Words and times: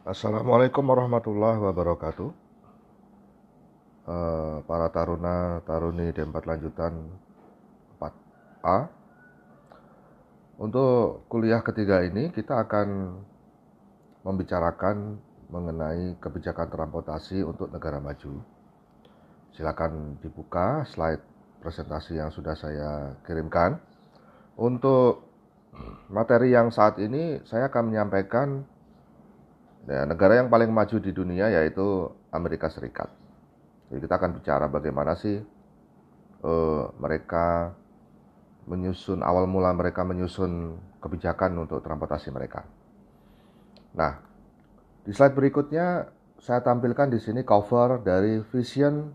Assalamualaikum 0.00 0.80
warahmatullahi 0.80 1.60
wabarakatuh. 1.60 2.32
Uh, 4.08 4.64
para 4.64 4.88
taruna 4.88 5.60
taruni 5.68 6.08
D4 6.16 6.40
lanjutan 6.40 7.04
4A. 8.00 8.88
Untuk 10.56 11.28
kuliah 11.28 11.60
ketiga 11.60 12.00
ini 12.00 12.32
kita 12.32 12.64
akan 12.64 13.20
membicarakan 14.24 15.20
mengenai 15.52 16.16
kebijakan 16.16 16.72
transportasi 16.72 17.44
untuk 17.44 17.68
negara 17.68 18.00
maju. 18.00 18.40
Silakan 19.52 20.16
dibuka 20.24 20.88
slide 20.88 21.20
presentasi 21.60 22.16
yang 22.16 22.32
sudah 22.32 22.56
saya 22.56 23.20
kirimkan. 23.28 23.76
Untuk 24.56 25.28
materi 26.08 26.56
yang 26.56 26.72
saat 26.72 26.96
ini 26.96 27.44
saya 27.44 27.68
akan 27.68 27.92
menyampaikan 27.92 28.64
Ya, 29.88 30.04
negara 30.04 30.36
yang 30.36 30.52
paling 30.52 30.68
maju 30.68 31.00
di 31.00 31.10
dunia 31.14 31.48
yaitu 31.48 32.12
Amerika 32.28 32.68
Serikat. 32.68 33.08
Jadi 33.88 34.04
kita 34.04 34.20
akan 34.20 34.36
bicara 34.36 34.66
bagaimana 34.68 35.16
sih 35.16 35.40
uh, 36.44 36.84
mereka 37.00 37.72
menyusun 38.68 39.24
awal 39.24 39.48
mula 39.48 39.72
mereka 39.72 40.04
menyusun 40.04 40.76
kebijakan 41.00 41.64
untuk 41.64 41.80
transportasi 41.80 42.28
mereka. 42.30 42.68
Nah, 43.96 44.20
di 45.02 45.10
slide 45.10 45.34
berikutnya 45.34 46.06
saya 46.38 46.62
tampilkan 46.62 47.10
di 47.10 47.18
sini 47.18 47.42
cover 47.42 47.98
dari 48.04 48.38
Vision 48.52 49.10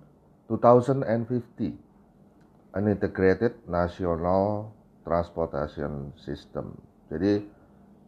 2050 0.52 2.75
An 2.75 2.91
Integrated 2.91 3.63
National 3.70 4.73
Transportation 5.08 6.11
System. 6.20 6.75
Jadi 7.08 7.39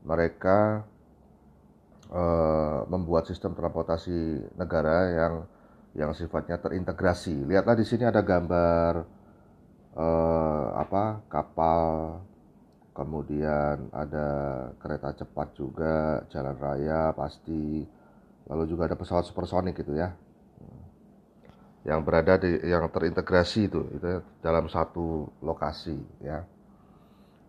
mereka 0.03 0.83
uh, 2.11 2.87
membuat 2.87 3.27
sistem 3.27 3.55
transportasi 3.55 4.43
negara 4.55 4.97
yang 5.11 5.33
yang 5.97 6.11
sifatnya 6.13 6.61
terintegrasi. 6.61 7.47
Lihatlah 7.47 7.73
di 7.73 7.85
sini 7.87 8.05
ada 8.05 8.21
gambar 8.21 9.01
uh, 9.97 10.67
apa 10.77 11.25
kapal, 11.25 11.81
kemudian 12.93 13.89
ada 13.89 14.29
kereta 14.77 15.17
cepat 15.17 15.47
juga, 15.57 16.21
jalan 16.29 16.55
raya 16.57 17.15
pasti, 17.17 17.81
lalu 18.45 18.63
juga 18.69 18.85
ada 18.85 18.97
pesawat 18.99 19.25
supersonik 19.25 19.73
gitu 19.81 19.97
ya, 19.97 20.13
yang 21.87 22.03
berada 22.03 22.35
di 22.37 22.61
yang 22.67 22.83
terintegrasi 22.91 23.71
itu 23.71 23.81
itu 23.95 24.21
dalam 24.43 24.67
satu 24.67 25.33
lokasi 25.41 25.97
ya. 26.19 26.43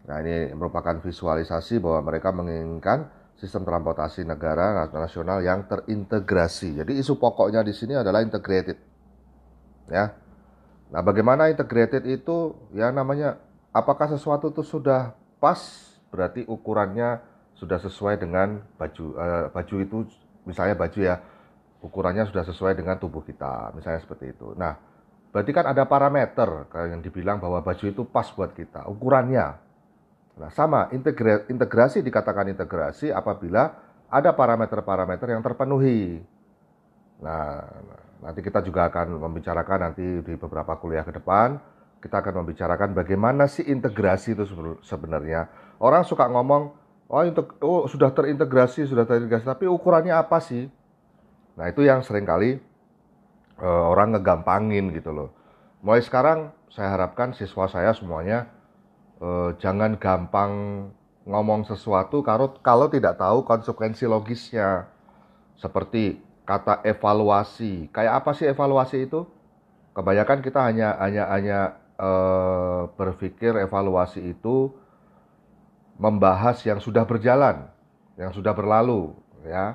Nah 0.09 0.17
ini 0.25 0.57
merupakan 0.57 1.05
visualisasi 1.05 1.85
bahwa 1.85 2.09
mereka 2.09 2.33
menginginkan 2.33 3.13
sistem 3.39 3.63
transportasi 3.63 4.27
negara 4.27 4.91
nasional 4.91 5.39
yang 5.41 5.65
terintegrasi. 5.71 6.83
Jadi 6.83 6.99
isu 6.99 7.17
pokoknya 7.23 7.63
di 7.63 7.71
sini 7.71 7.95
adalah 7.95 8.21
integrated. 8.21 8.77
Ya. 9.89 10.19
Nah, 10.91 11.01
bagaimana 11.01 11.47
integrated 11.47 12.03
itu? 12.05 12.59
Ya 12.75 12.91
namanya 12.91 13.39
apakah 13.71 14.11
sesuatu 14.11 14.51
itu 14.51 14.67
sudah 14.67 15.15
pas 15.39 15.59
berarti 16.11 16.43
ukurannya 16.51 17.23
sudah 17.55 17.79
sesuai 17.79 18.19
dengan 18.19 18.63
baju 18.79 19.05
uh, 19.19 19.47
baju 19.55 19.77
itu 19.83 19.99
misalnya 20.47 20.75
baju 20.79 20.99
ya 20.99 21.23
ukurannya 21.79 22.27
sudah 22.27 22.43
sesuai 22.43 22.75
dengan 22.75 22.99
tubuh 22.99 23.23
kita, 23.23 23.71
misalnya 23.75 24.03
seperti 24.03 24.35
itu. 24.35 24.51
Nah, 24.59 24.75
berarti 25.31 25.51
kan 25.55 25.71
ada 25.71 25.87
parameter 25.87 26.67
yang 26.91 26.99
dibilang 26.99 27.39
bahwa 27.39 27.63
baju 27.63 27.85
itu 27.87 28.03
pas 28.03 28.27
buat 28.35 28.51
kita, 28.51 28.91
ukurannya 28.91 29.68
Nah, 30.39 30.51
sama 30.55 30.87
integrasi 31.51 31.99
dikatakan 32.01 32.47
integrasi 32.55 33.11
apabila 33.11 33.75
ada 34.07 34.31
parameter-parameter 34.33 35.35
yang 35.35 35.43
terpenuhi. 35.43 36.23
Nah, 37.19 37.67
nanti 38.23 38.41
kita 38.41 38.63
juga 38.63 38.87
akan 38.87 39.19
membicarakan 39.19 39.91
nanti 39.91 40.23
di 40.23 40.35
beberapa 40.39 40.79
kuliah 40.79 41.03
ke 41.03 41.19
depan, 41.19 41.59
kita 41.99 42.23
akan 42.23 42.47
membicarakan 42.47 42.95
bagaimana 42.95 43.51
sih 43.51 43.67
integrasi 43.67 44.39
itu 44.39 44.47
sebenarnya. 44.87 45.51
Orang 45.83 46.07
suka 46.07 46.31
ngomong, 46.31 46.71
oh, 47.11 47.23
oh 47.67 47.83
sudah 47.91 48.15
terintegrasi, 48.15 48.87
sudah 48.87 49.03
terintegrasi, 49.05 49.43
tapi 49.43 49.67
ukurannya 49.67 50.15
apa 50.15 50.39
sih? 50.39 50.71
Nah, 51.59 51.67
itu 51.67 51.83
yang 51.83 52.07
sering 52.07 52.23
kali 52.23 52.63
uh, 53.59 53.85
orang 53.91 54.15
ngegampangin 54.15 54.95
gitu 54.95 55.11
loh. 55.11 55.35
Mulai 55.83 56.03
sekarang 56.07 56.55
saya 56.71 56.95
harapkan 56.95 57.35
siswa 57.35 57.67
saya 57.67 57.91
semuanya 57.91 58.47
eh, 59.23 59.51
jangan 59.59 59.99
gampang 59.99 60.53
ngomong 61.29 61.69
sesuatu 61.69 62.25
kalau 62.25 62.57
kalau 62.65 62.89
tidak 62.89 63.21
tahu 63.21 63.45
konsekuensi 63.45 64.09
logisnya. 64.09 64.89
Seperti 65.59 66.23
kata 66.47 66.81
evaluasi. 66.87 67.91
Kayak 67.93 68.25
apa 68.25 68.31
sih 68.33 68.47
evaluasi 68.49 69.11
itu? 69.11 69.27
Kebanyakan 69.93 70.39
kita 70.41 70.61
hanya 70.65 70.95
hanya 71.03 71.25
hanya 71.29 71.61
eh, 71.99 72.83
berpikir 72.95 73.59
evaluasi 73.59 74.23
itu 74.33 74.73
membahas 75.99 76.63
yang 76.63 76.79
sudah 76.79 77.03
berjalan, 77.03 77.67
yang 78.15 78.31
sudah 78.31 78.55
berlalu, 78.55 79.13
ya. 79.43 79.75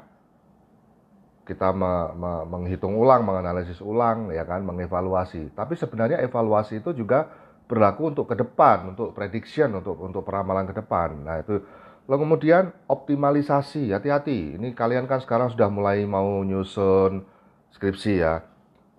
Kita 1.43 1.75
me, 1.75 2.15
me, 2.15 2.31
menghitung 2.47 2.95
ulang, 2.95 3.27
menganalisis 3.27 3.83
ulang, 3.83 4.31
ya 4.31 4.47
kan, 4.47 4.63
mengevaluasi. 4.63 5.51
Tapi 5.51 5.75
sebenarnya 5.75 6.23
evaluasi 6.23 6.79
itu 6.79 6.95
juga 6.95 7.27
berlaku 7.67 8.11
untuk 8.11 8.25
ke 8.29 8.35
depan, 8.35 8.93
untuk 8.93 9.15
prediction, 9.15 9.79
untuk 9.79 9.97
untuk 9.99 10.21
peramalan 10.21 10.67
ke 10.67 10.75
depan. 10.75 11.23
Nah 11.23 11.41
itu 11.41 11.63
lalu 12.05 12.19
kemudian 12.27 12.75
optimalisasi, 12.91 13.95
hati-hati. 13.95 14.59
Ini 14.59 14.75
kalian 14.75 15.07
kan 15.07 15.23
sekarang 15.23 15.51
sudah 15.51 15.71
mulai 15.71 16.03
mau 16.03 16.43
nyusun 16.43 17.23
skripsi 17.71 18.13
ya. 18.19 18.43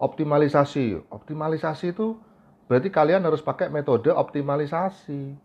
Optimalisasi, 0.00 1.06
optimalisasi 1.12 1.94
itu 1.94 2.18
berarti 2.66 2.88
kalian 2.88 3.22
harus 3.22 3.44
pakai 3.44 3.70
metode 3.70 4.10
optimalisasi. 4.10 5.36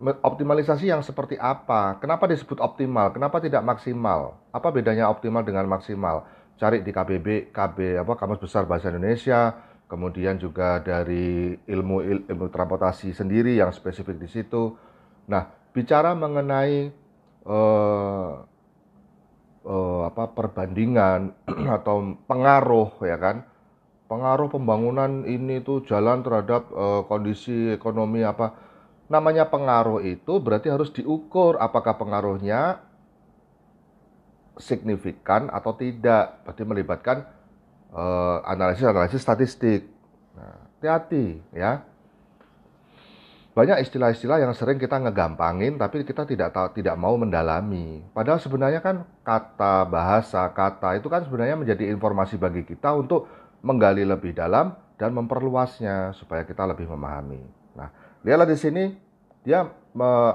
Optimalisasi 0.00 0.92
yang 0.92 1.00
seperti 1.00 1.40
apa? 1.40 1.96
Kenapa 2.00 2.28
disebut 2.28 2.60
optimal? 2.60 3.16
Kenapa 3.16 3.40
tidak 3.40 3.64
maksimal? 3.64 4.36
Apa 4.52 4.68
bedanya 4.68 5.08
optimal 5.08 5.40
dengan 5.40 5.64
maksimal? 5.64 6.28
Cari 6.56 6.80
di 6.80 6.92
KBB, 6.92 7.52
KB 7.52 8.00
apa 8.00 8.12
Kamus 8.16 8.40
Besar 8.40 8.64
Bahasa 8.64 8.88
Indonesia, 8.88 9.56
kemudian 9.86 10.36
juga 10.36 10.82
dari 10.82 11.54
ilmu 11.54 12.26
ilmu 12.26 12.46
transportasi 12.50 13.14
sendiri 13.14 13.54
yang 13.54 13.70
spesifik 13.70 14.18
di 14.18 14.28
situ. 14.28 14.74
Nah, 15.30 15.46
bicara 15.70 16.14
mengenai 16.14 16.90
uh, 17.46 18.32
uh, 19.66 20.00
apa 20.06 20.24
perbandingan 20.34 21.34
atau 21.78 22.18
pengaruh 22.26 22.98
ya 23.06 23.18
kan, 23.18 23.46
pengaruh 24.10 24.50
pembangunan 24.50 25.22
ini 25.26 25.62
tuh 25.62 25.86
jalan 25.86 26.22
terhadap 26.26 26.66
uh, 26.74 27.02
kondisi 27.06 27.70
ekonomi 27.74 28.26
apa? 28.26 28.58
Namanya 29.06 29.46
pengaruh 29.46 30.02
itu 30.02 30.42
berarti 30.42 30.66
harus 30.66 30.90
diukur 30.90 31.62
apakah 31.62 31.94
pengaruhnya 31.94 32.82
signifikan 34.58 35.46
atau 35.46 35.78
tidak. 35.78 36.42
Berarti 36.42 36.62
melibatkan 36.66 37.35
analisis-analisis 38.44 39.20
uh, 39.20 39.24
statistik. 39.24 39.88
Nah, 40.36 40.68
hati-hati 40.76 41.40
ya. 41.56 41.84
Banyak 43.56 43.88
istilah-istilah 43.88 44.44
yang 44.44 44.52
sering 44.52 44.76
kita 44.76 45.00
ngegampangin 45.00 45.80
tapi 45.80 46.04
kita 46.04 46.28
tidak 46.28 46.52
tahu 46.52 46.76
tidak 46.76 46.92
mau 47.00 47.16
mendalami. 47.16 48.04
Padahal 48.12 48.36
sebenarnya 48.36 48.84
kan 48.84 49.08
kata, 49.24 49.88
bahasa, 49.88 50.44
kata 50.52 51.00
itu 51.00 51.08
kan 51.08 51.24
sebenarnya 51.24 51.56
menjadi 51.56 51.88
informasi 51.88 52.36
bagi 52.36 52.68
kita 52.68 52.92
untuk 52.92 53.24
menggali 53.64 54.04
lebih 54.04 54.36
dalam 54.36 54.76
dan 55.00 55.16
memperluasnya 55.16 56.12
supaya 56.12 56.44
kita 56.44 56.68
lebih 56.68 56.84
memahami. 56.84 57.40
Nah, 57.80 57.88
lihatlah 58.20 58.44
di 58.44 58.60
sini 58.60 58.84
dia 59.40 59.64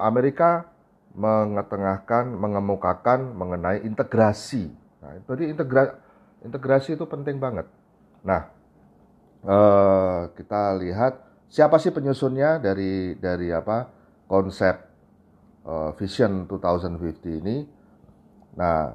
Amerika 0.01 0.65
mengetengahkan, 1.13 2.25
mengemukakan 2.25 3.37
mengenai 3.37 3.85
integrasi. 3.85 4.73
Nah, 4.97 5.21
jadi 5.29 5.53
integrasi 5.53 5.93
Integrasi 6.41 6.97
itu 6.97 7.05
penting 7.05 7.37
banget. 7.37 7.69
Nah, 8.25 8.49
eh, 9.45 10.21
kita 10.33 10.77
lihat 10.81 11.45
siapa 11.51 11.77
sih 11.77 11.93
penyusunnya 11.93 12.57
dari 12.61 13.17
dari 13.17 13.53
apa 13.53 13.89
konsep 14.25 14.75
eh, 15.65 15.91
Vision 15.97 16.49
2050 16.49 17.41
ini. 17.41 17.57
Nah, 18.57 18.89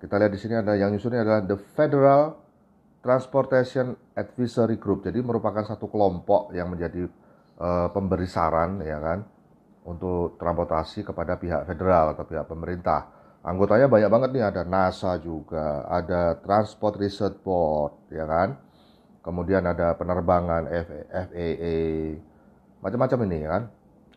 kita 0.00 0.14
lihat 0.16 0.32
di 0.32 0.40
sini 0.40 0.54
ada 0.58 0.74
yang 0.74 0.90
nyusunnya 0.90 1.22
adalah 1.22 1.42
the 1.44 1.58
Federal 1.76 2.40
Transportation 3.00 3.96
Advisory 4.16 4.76
Group. 4.76 5.06
Jadi 5.06 5.20
merupakan 5.24 5.64
satu 5.64 5.88
kelompok 5.88 6.52
yang 6.52 6.72
menjadi 6.72 7.06
eh, 7.60 7.88
pemberi 7.94 8.26
saran 8.26 8.82
ya 8.82 8.98
kan 8.98 9.22
untuk 9.86 10.36
transportasi 10.36 11.06
kepada 11.06 11.40
pihak 11.40 11.64
federal 11.64 12.12
atau 12.12 12.24
pihak 12.26 12.44
pemerintah. 12.44 13.19
Anggotanya 13.40 13.88
banyak 13.88 14.10
banget 14.12 14.30
nih, 14.36 14.44
ada 14.44 14.62
NASA 14.68 15.16
juga, 15.16 15.88
ada 15.88 16.36
Transport 16.44 17.00
Research 17.00 17.40
Board, 17.40 18.12
ya 18.12 18.28
kan? 18.28 18.60
Kemudian 19.24 19.64
ada 19.64 19.96
penerbangan 19.96 20.68
FAA, 20.68 21.78
macam-macam 22.84 23.18
ini 23.28 23.38
kan. 23.48 23.62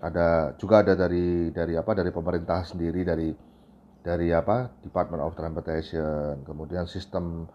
Ada 0.04 0.60
juga 0.60 0.84
ada 0.84 1.00
dari 1.00 1.48
dari 1.56 1.80
apa 1.80 1.96
dari 1.96 2.12
pemerintah 2.12 2.68
sendiri 2.68 3.08
dari 3.08 3.32
dari 4.04 4.36
apa 4.36 4.68
Department 4.84 5.24
of 5.24 5.34
Transportation 5.34 6.44
kemudian 6.44 6.84
sistem 6.86 7.48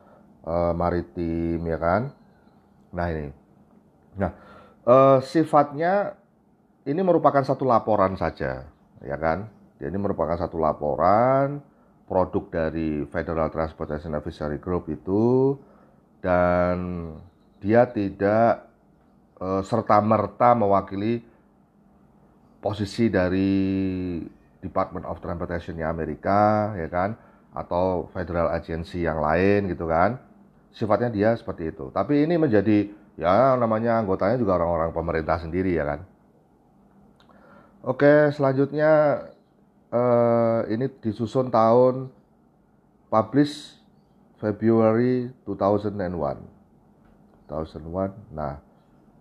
uh, 0.48 0.72
maritim 0.72 1.60
ya 1.68 1.78
kan 1.78 2.02
nah 2.88 3.06
ini 3.12 3.28
nah 4.16 4.32
uh, 4.88 5.20
sifatnya 5.20 6.16
ini 6.88 7.04
merupakan 7.04 7.44
satu 7.44 7.68
laporan 7.68 8.16
saja 8.16 8.64
ya 9.04 9.16
kan 9.20 9.52
ini 9.86 9.94
merupakan 9.94 10.34
satu 10.34 10.58
laporan 10.58 11.62
produk 12.10 12.44
dari 12.50 13.06
Federal 13.06 13.52
Transportation 13.52 14.16
Advisory 14.18 14.58
Group 14.58 14.90
itu 14.90 15.54
dan 16.18 17.06
dia 17.62 17.86
tidak 17.86 18.66
uh, 19.38 19.62
serta 19.62 20.02
merta 20.02 20.58
mewakili 20.58 21.22
posisi 22.58 23.06
dari 23.06 24.18
Department 24.58 25.06
of 25.06 25.22
Transportation 25.22 25.78
Amerika 25.86 26.74
ya 26.74 26.90
kan 26.90 27.14
atau 27.54 28.10
federal 28.10 28.50
agency 28.50 29.06
yang 29.06 29.22
lain 29.22 29.70
gitu 29.70 29.86
kan. 29.86 30.18
Sifatnya 30.74 31.10
dia 31.10 31.30
seperti 31.38 31.70
itu. 31.70 31.90
Tapi 31.94 32.26
ini 32.26 32.34
menjadi 32.34 32.90
ya 33.18 33.54
namanya 33.54 33.98
anggotanya 34.02 34.38
juga 34.38 34.58
orang-orang 34.58 34.90
pemerintah 34.90 35.38
sendiri 35.38 35.74
ya 35.74 35.84
kan. 35.86 36.00
Oke 37.86 38.34
selanjutnya 38.34 39.22
eh, 39.92 40.60
ini 40.72 40.86
disusun 41.00 41.52
tahun 41.52 42.08
publish 43.08 43.76
February 44.38 45.32
2001 45.44 45.88
2001 47.48 48.36
nah 48.36 48.60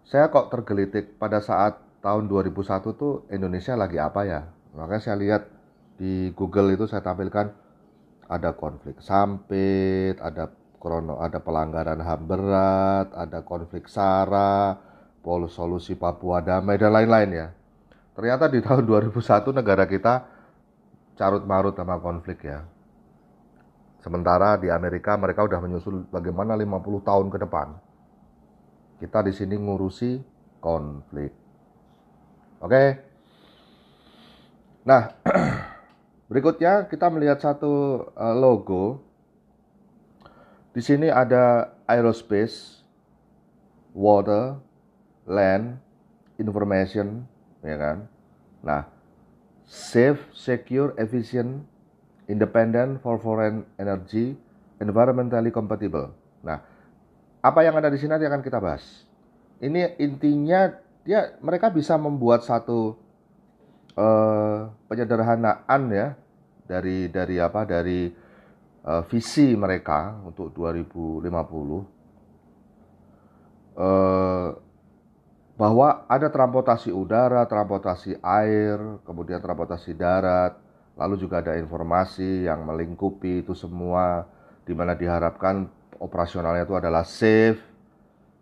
saya 0.07 0.31
kok 0.31 0.47
tergelitik 0.47 1.19
pada 1.19 1.43
saat 1.43 1.83
tahun 1.99 2.31
2001 2.31 2.95
tuh 2.95 3.27
Indonesia 3.27 3.75
lagi 3.75 3.99
apa 3.99 4.23
ya? 4.23 4.47
Makanya 4.71 5.03
saya 5.03 5.19
lihat 5.19 5.43
di 5.99 6.31
Google 6.31 6.79
itu 6.79 6.87
saya 6.87 7.03
tampilkan 7.03 7.51
ada 8.31 8.55
konflik 8.55 9.03
sampit, 9.03 10.15
ada 10.23 10.47
krono, 10.79 11.19
ada 11.19 11.43
pelanggaran 11.43 11.99
HAM 11.99 12.21
berat, 12.23 13.07
ada 13.11 13.43
konflik 13.43 13.91
SARA, 13.91 14.79
pol 15.19 15.51
solusi 15.51 15.99
Papua 15.99 16.39
damai 16.39 16.79
dan 16.79 16.95
lain-lain 16.95 17.29
ya. 17.35 17.47
Ternyata 18.15 18.47
di 18.47 18.63
tahun 18.63 18.87
2001 18.87 19.11
negara 19.51 19.83
kita 19.83 20.36
carut 21.17 21.43
marut 21.43 21.73
sama 21.73 21.97
konflik 21.97 22.45
ya. 22.45 22.63
Sementara 23.99 24.55
di 24.55 24.69
Amerika 24.69 25.17
mereka 25.17 25.43
udah 25.43 25.59
menyusul 25.59 26.07
bagaimana 26.07 26.53
50 26.55 27.03
tahun 27.03 27.27
ke 27.33 27.37
depan. 27.43 27.67
Kita 29.01 29.25
di 29.25 29.33
sini 29.33 29.57
ngurusi 29.57 30.21
konflik. 30.61 31.33
Oke. 32.61 32.85
Nah, 34.87 35.11
berikutnya 36.31 36.87
kita 36.87 37.11
melihat 37.11 37.41
satu 37.41 38.05
uh, 38.15 38.35
logo. 38.37 39.03
Di 40.71 40.79
sini 40.85 41.09
ada 41.09 41.73
aerospace, 41.89 42.85
water, 43.97 44.61
land, 45.25 45.81
information, 46.37 47.25
ya 47.65 47.75
kan? 47.81 47.97
Nah, 48.61 48.81
safe, 49.67 50.23
secure, 50.31 50.95
efficient, 50.95 51.67
independent 52.31 53.03
for 53.03 53.19
foreign 53.19 53.67
energy, 53.75 54.39
environmentally 54.79 55.51
compatible. 55.51 56.15
Nah, 56.39 56.63
apa 57.43 57.59
yang 57.67 57.75
ada 57.75 57.91
di 57.91 57.99
sini 57.99 58.15
nanti 58.15 58.25
akan 58.25 58.39
kita 58.39 58.63
bahas. 58.63 59.03
Ini 59.59 59.99
intinya 59.99 60.71
dia 61.03 61.35
mereka 61.43 61.67
bisa 61.67 61.99
membuat 61.99 62.47
satu 62.47 62.95
uh, 63.99 64.71
penyederhanaan 64.87 65.81
ya 65.91 66.15
dari 66.67 67.11
dari 67.11 67.35
apa 67.39 67.63
dari 67.67 68.11
uh, 68.87 69.03
visi 69.07 69.55
mereka 69.55 70.19
untuk 70.23 70.51
2050 70.55 71.27
uh, 73.75 74.49
bahwa 75.57 76.05
ada 76.05 76.29
transportasi 76.29 76.93
udara, 76.93 77.41
transportasi 77.49 78.21
air, 78.21 78.77
kemudian 79.01 79.41
transportasi 79.41 79.97
darat, 79.97 80.53
lalu 80.93 81.17
juga 81.17 81.41
ada 81.41 81.57
informasi 81.57 82.45
yang 82.45 82.61
melingkupi 82.61 83.41
itu 83.41 83.57
semua 83.57 84.29
di 84.69 84.77
mana 84.77 84.93
diharapkan 84.93 85.65
operasionalnya 85.97 86.69
itu 86.69 86.77
adalah 86.77 87.01
safe, 87.01 87.57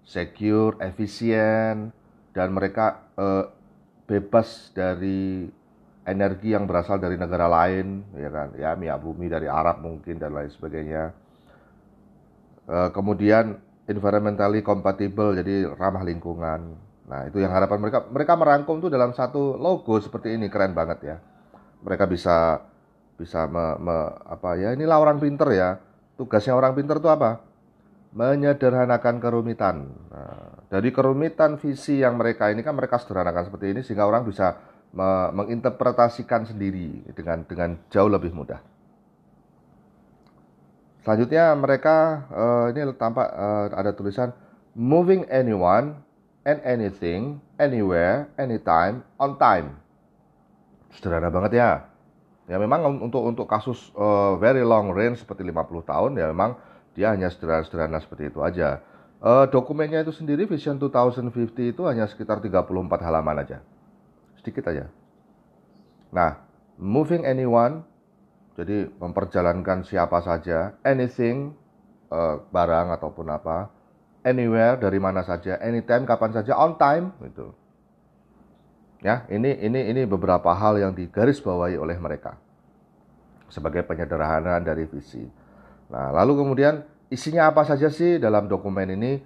secure, 0.04 0.76
efisien, 0.84 1.96
dan 2.36 2.48
mereka 2.52 3.08
uh, 3.16 3.48
bebas 4.12 4.76
dari 4.76 5.48
energi 6.04 6.52
yang 6.52 6.68
berasal 6.68 7.00
dari 7.00 7.16
negara 7.16 7.48
lain 7.48 8.04
ya 8.12 8.28
kan? 8.28 8.48
Ya 8.60 8.76
minyak 8.76 9.00
bumi 9.00 9.32
dari 9.32 9.48
Arab 9.48 9.80
mungkin 9.80 10.20
dan 10.20 10.36
lain 10.36 10.52
sebagainya. 10.52 11.16
Uh, 12.68 12.92
kemudian 12.92 13.56
environmentally 13.88 14.60
compatible 14.66 15.32
jadi 15.38 15.70
ramah 15.80 16.04
lingkungan 16.04 16.85
nah 17.06 17.26
itu 17.30 17.38
yang 17.42 17.54
harapan 17.54 17.78
mereka. 17.82 18.06
Mereka 18.10 18.34
merangkum 18.34 18.82
itu 18.82 18.90
dalam 18.90 19.14
satu 19.14 19.58
logo 19.58 19.98
seperti 20.02 20.38
ini. 20.38 20.50
Keren 20.50 20.74
banget 20.74 21.00
ya. 21.06 21.18
Mereka 21.86 22.10
bisa 22.10 22.66
bisa 23.16 23.48
me, 23.48 23.80
me, 23.80 23.98
apa 24.28 24.60
ya 24.60 24.74
inilah 24.76 24.98
orang 25.00 25.18
pinter 25.22 25.50
ya. 25.54 25.70
Tugasnya 26.16 26.56
orang 26.56 26.74
pinter 26.74 26.98
itu 26.98 27.10
apa? 27.12 27.44
Menyederhanakan 28.16 29.20
kerumitan. 29.20 29.76
Nah, 30.08 30.64
dari 30.72 30.90
kerumitan 30.96 31.60
visi 31.60 32.00
yang 32.00 32.16
mereka 32.16 32.48
ini 32.48 32.64
kan 32.64 32.72
mereka 32.72 32.96
sederhanakan 32.96 33.52
seperti 33.52 33.76
ini 33.76 33.82
sehingga 33.84 34.08
orang 34.08 34.24
bisa 34.24 34.56
me 34.96 35.28
menginterpretasikan 35.36 36.48
sendiri 36.48 37.04
dengan 37.12 37.44
dengan 37.44 37.76
jauh 37.92 38.08
lebih 38.08 38.32
mudah. 38.32 38.64
Selanjutnya 41.04 41.54
mereka 41.54 42.26
uh, 42.34 42.66
ini 42.74 42.82
tampak 42.98 43.28
uh, 43.30 43.68
ada 43.76 43.94
tulisan 43.94 44.34
moving 44.74 45.28
anyone 45.30 46.05
and 46.46 46.62
anything 46.62 47.42
anywhere 47.58 48.30
anytime 48.38 49.02
on 49.18 49.36
time. 49.42 49.82
Sederhana 50.94 51.34
banget 51.34 51.58
ya. 51.58 51.72
Ya 52.46 52.62
memang 52.62 52.86
untuk 53.02 53.26
untuk 53.26 53.50
kasus 53.50 53.90
uh, 53.98 54.38
very 54.38 54.62
long 54.62 54.94
range 54.94 55.26
seperti 55.26 55.42
50 55.42 55.82
tahun 55.82 56.12
ya 56.14 56.30
memang 56.30 56.54
dia 56.94 57.12
hanya 57.12 57.28
sederhana-sederhana 57.28 57.98
seperti 58.00 58.30
itu 58.30 58.40
aja. 58.46 58.86
Uh, 59.20 59.50
dokumennya 59.50 60.06
itu 60.06 60.14
sendiri 60.14 60.46
Vision 60.46 60.78
2050 60.78 61.74
itu 61.74 61.82
hanya 61.90 62.06
sekitar 62.06 62.40
34 62.40 62.70
halaman 63.02 63.42
aja. 63.42 63.66
Sedikit 64.38 64.70
aja. 64.70 64.86
Nah, 66.14 66.46
moving 66.78 67.26
anyone 67.26 67.82
jadi 68.56 68.88
memperjalankan 68.88 69.84
siapa 69.84 70.24
saja, 70.24 70.80
anything 70.88 71.52
uh, 72.08 72.40
barang 72.56 72.88
ataupun 72.96 73.28
apa, 73.28 73.68
anywhere 74.26 74.82
dari 74.82 74.98
mana 74.98 75.22
saja, 75.22 75.62
anytime 75.62 76.10
kapan 76.10 76.34
saja, 76.34 76.58
on 76.58 76.76
time 76.82 77.14
gitu. 77.22 77.54
Ya, 79.06 79.22
ini 79.30 79.54
ini 79.62 79.94
ini 79.94 80.02
beberapa 80.10 80.50
hal 80.58 80.82
yang 80.82 80.98
digarisbawahi 80.98 81.78
oleh 81.78 81.94
mereka 82.02 82.42
sebagai 83.54 83.86
penyederhanaan 83.86 84.66
dari 84.66 84.90
visi. 84.90 85.22
Nah, 85.94 86.10
lalu 86.10 86.42
kemudian 86.42 86.82
isinya 87.14 87.54
apa 87.54 87.62
saja 87.62 87.94
sih 87.94 88.18
dalam 88.18 88.50
dokumen 88.50 88.98
ini? 88.98 89.22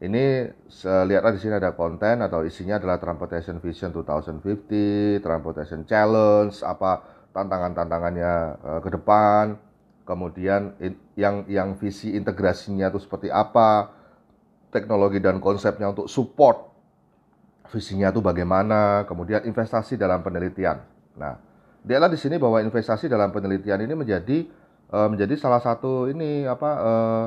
Ini 0.00 0.48
lihatlah 0.80 1.36
di 1.36 1.40
sini 1.44 1.60
ada 1.60 1.76
konten 1.76 2.24
atau 2.24 2.40
isinya 2.40 2.80
adalah 2.80 2.96
Transportation 2.96 3.60
Vision 3.60 3.92
2050, 3.92 5.20
Transportation 5.20 5.84
Challenge, 5.84 6.56
apa 6.64 7.04
tantangan-tantangannya 7.36 8.32
uh, 8.64 8.80
ke 8.80 8.88
depan, 8.96 9.60
kemudian 10.08 10.74
yang 11.14 11.44
yang 11.46 11.76
visi 11.76 12.16
integrasinya 12.16 12.88
itu 12.88 12.98
seperti 12.98 13.28
apa, 13.28 13.92
teknologi 14.70 15.18
dan 15.18 15.42
konsepnya 15.42 15.90
untuk 15.90 16.06
support. 16.06 16.70
Visinya 17.70 18.10
itu 18.10 18.18
bagaimana, 18.18 19.06
kemudian 19.06 19.46
investasi 19.46 19.94
dalam 19.94 20.26
penelitian. 20.26 20.82
Nah, 21.14 21.38
lihatlah 21.86 22.10
di 22.10 22.18
sini 22.18 22.34
bahwa 22.34 22.58
investasi 22.58 23.06
dalam 23.06 23.30
penelitian 23.30 23.86
ini 23.86 23.94
menjadi 23.94 24.42
uh, 24.90 25.06
menjadi 25.06 25.38
salah 25.38 25.62
satu 25.62 26.10
ini 26.10 26.50
apa 26.50 26.70
uh, 26.82 27.24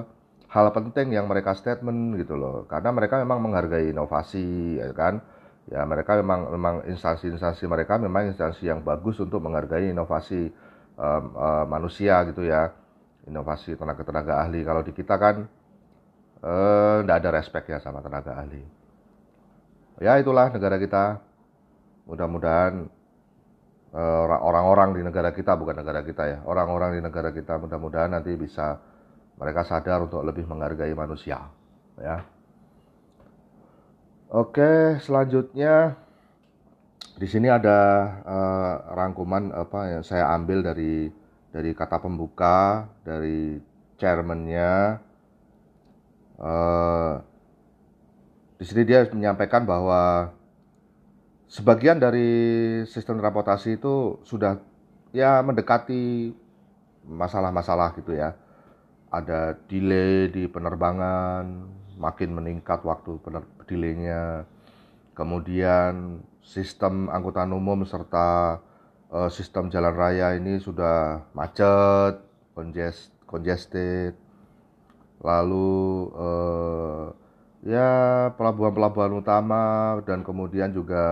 hal 0.51 0.69
penting 0.75 1.15
yang 1.15 1.25
mereka 1.31 1.55
statement 1.55 2.19
gitu 2.19 2.35
loh. 2.35 2.67
Karena 2.67 2.91
mereka 2.91 3.17
memang 3.23 3.39
menghargai 3.39 3.95
inovasi 3.95 4.77
ya 4.83 4.91
kan? 4.91 5.23
Ya 5.71 5.87
mereka 5.87 6.19
memang 6.19 6.51
memang 6.51 6.75
instansi-instansi 6.91 7.63
mereka 7.71 7.95
memang 7.95 8.27
instansi 8.27 8.67
yang 8.67 8.83
bagus 8.83 9.15
untuk 9.23 9.39
menghargai 9.39 9.95
inovasi 9.95 10.51
um, 10.99 11.23
uh, 11.39 11.65
manusia 11.65 12.19
gitu 12.27 12.43
ya. 12.43 12.75
Inovasi 13.23 13.79
tenaga 13.79 14.03
tenaga 14.03 14.43
ahli. 14.43 14.67
Kalau 14.67 14.83
di 14.83 14.91
kita 14.91 15.15
kan 15.15 15.47
tidak 16.43 17.15
uh, 17.15 17.23
ada 17.23 17.63
ya 17.71 17.79
sama 17.79 18.03
tenaga 18.03 18.35
ahli. 18.35 18.63
Ya 20.03 20.19
itulah 20.19 20.51
negara 20.51 20.75
kita. 20.75 21.23
Mudah-mudahan 22.03 22.91
Eh, 23.93 24.25
orang-orang 24.25 24.97
di 24.97 25.05
negara 25.05 25.29
kita 25.29 25.53
bukan 25.53 25.77
negara 25.77 26.01
kita 26.01 26.25
ya 26.25 26.41
orang-orang 26.49 26.97
di 26.97 27.01
negara 27.05 27.29
kita 27.29 27.61
mudah-mudahan 27.61 28.09
nanti 28.17 28.33
bisa 28.33 28.81
mereka 29.37 29.61
sadar 29.61 30.09
untuk 30.09 30.25
lebih 30.25 30.49
menghargai 30.49 30.97
manusia 30.97 31.45
ya. 32.01 32.25
Oke 34.33 34.97
selanjutnya 34.97 35.93
di 37.21 37.27
sini 37.29 37.53
ada 37.53 37.79
uh, 38.25 38.75
rangkuman 38.97 39.53
apa 39.53 39.93
yang 39.93 40.01
saya 40.01 40.25
ambil 40.41 40.65
dari 40.65 41.13
dari 41.53 41.77
kata 41.77 42.01
pembuka 42.01 42.89
dari 43.05 43.61
chairmannya 44.01 44.97
uh, 46.39 47.21
di 48.57 48.65
sini 48.65 48.87
dia 48.87 49.03
menyampaikan 49.11 49.67
bahwa 49.67 50.31
sebagian 51.51 51.99
dari 51.99 52.31
sistem 52.87 53.19
transportasi 53.19 53.75
itu 53.77 54.23
sudah 54.23 54.57
ya 55.11 55.43
mendekati 55.43 56.33
masalah-masalah 57.05 57.93
gitu 57.99 58.15
ya. 58.15 58.33
Ada 59.13 59.59
delay 59.69 60.31
di 60.31 60.49
penerbangan, 60.49 61.45
makin 61.99 62.33
meningkat 62.33 62.81
waktu 62.81 63.21
delaynya. 63.69 64.49
Kemudian 65.13 66.25
sistem 66.41 67.05
angkutan 67.13 67.53
umum 67.53 67.85
serta 67.85 68.57
uh, 69.13 69.29
sistem 69.29 69.69
jalan 69.69 69.93
raya 69.93 70.33
ini 70.33 70.57
sudah 70.57 71.29
macet, 71.37 72.17
congest, 72.57 73.13
congested. 73.29 74.22
Lalu 75.23 76.11
uh, 76.13 77.15
ya 77.63 78.27
pelabuhan-pelabuhan 78.35 79.23
utama 79.23 79.97
dan 80.03 80.19
kemudian 80.21 80.75
juga 80.75 81.03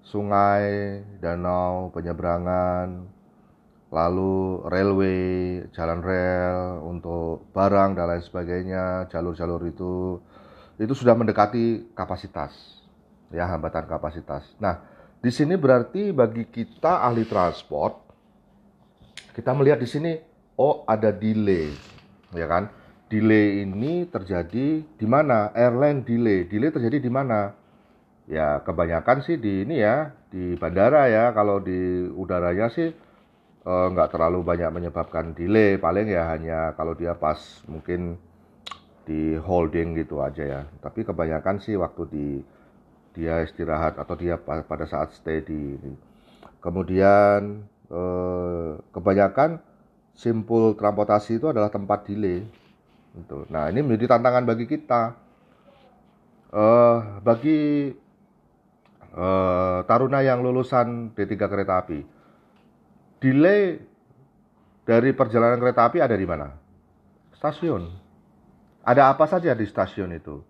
sungai, 0.00 1.00
danau, 1.20 1.92
penyeberangan, 1.92 3.04
lalu 3.92 4.64
railway, 4.66 5.20
jalan 5.76 6.00
rel 6.00 6.80
untuk 6.88 7.44
barang 7.52 7.92
dan 7.92 8.08
lain 8.08 8.24
sebagainya, 8.24 8.84
jalur-jalur 9.12 9.60
itu 9.68 10.18
itu 10.80 10.92
sudah 10.96 11.12
mendekati 11.12 11.92
kapasitas, 11.92 12.80
ya 13.28 13.44
hambatan 13.44 13.84
kapasitas. 13.84 14.48
Nah, 14.56 14.80
di 15.20 15.28
sini 15.28 15.54
berarti 15.54 16.10
bagi 16.10 16.48
kita 16.48 17.04
ahli 17.04 17.28
transport, 17.28 18.00
kita 19.36 19.52
melihat 19.52 19.78
di 19.78 19.86
sini, 19.86 20.16
oh 20.56 20.82
ada 20.88 21.12
delay, 21.12 21.70
ya 22.32 22.48
kan? 22.48 22.72
Delay 23.12 23.68
ini 23.68 24.08
terjadi 24.08 24.80
di 24.80 25.06
mana? 25.06 25.52
Airline 25.52 26.00
delay, 26.00 26.48
delay 26.48 26.72
terjadi 26.72 26.96
di 26.96 27.12
mana? 27.12 27.52
Ya 28.24 28.64
kebanyakan 28.64 29.20
sih 29.20 29.36
di 29.36 29.68
ini 29.68 29.84
ya, 29.84 30.16
di 30.32 30.56
bandara 30.56 31.12
ya. 31.12 31.28
Kalau 31.36 31.60
di 31.60 32.08
udaranya 32.08 32.72
sih 32.72 32.88
uh, 33.66 33.86
nggak 33.90 34.10
terlalu 34.14 34.40
banyak 34.42 34.70
menyebabkan 34.70 35.34
delay 35.34 35.78
paling 35.78 36.10
ya 36.10 36.30
hanya 36.34 36.74
kalau 36.74 36.94
dia 36.96 37.14
pas 37.14 37.38
mungkin 37.70 38.18
di 39.02 39.34
holding 39.34 39.98
gitu 39.98 40.22
aja 40.22 40.42
ya 40.46 40.62
tapi 40.78 41.02
kebanyakan 41.02 41.58
sih 41.58 41.74
waktu 41.74 42.02
di 42.10 42.26
dia 43.12 43.42
istirahat 43.42 43.98
atau 43.98 44.14
dia 44.14 44.38
pada 44.40 44.86
saat 44.86 45.12
stay 45.12 45.42
di 45.42 45.74
kemudian 46.62 47.66
uh, 47.90 48.78
kebanyakan 48.94 49.58
simpul 50.14 50.78
transportasi 50.78 51.42
itu 51.42 51.50
adalah 51.50 51.68
tempat 51.68 52.06
delay 52.06 52.46
gitu. 53.16 53.44
nah 53.52 53.68
ini 53.68 53.84
menjadi 53.84 54.16
tantangan 54.16 54.44
bagi 54.48 54.66
kita 54.70 55.16
uh, 56.52 57.20
bagi 57.20 57.92
uh, 59.12 59.84
taruna 59.84 60.24
yang 60.24 60.40
lulusan 60.40 61.12
D3 61.12 61.32
kereta 61.36 61.82
api 61.84 62.00
delay 63.22 63.78
dari 64.82 65.14
perjalanan 65.14 65.62
kereta 65.62 65.86
api 65.86 66.02
ada 66.02 66.18
di 66.18 66.26
mana? 66.26 66.50
Stasiun. 67.38 67.86
Ada 68.82 69.14
apa 69.14 69.30
saja 69.30 69.54
di 69.54 69.62
stasiun 69.62 70.10
itu? 70.10 70.42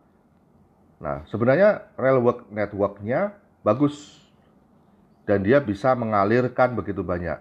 Nah, 1.04 1.28
sebenarnya 1.28 1.92
railway 2.00 2.40
networknya 2.48 3.36
bagus 3.60 4.24
dan 5.28 5.44
dia 5.44 5.60
bisa 5.60 5.92
mengalirkan 5.92 6.72
begitu 6.72 7.04
banyak. 7.04 7.36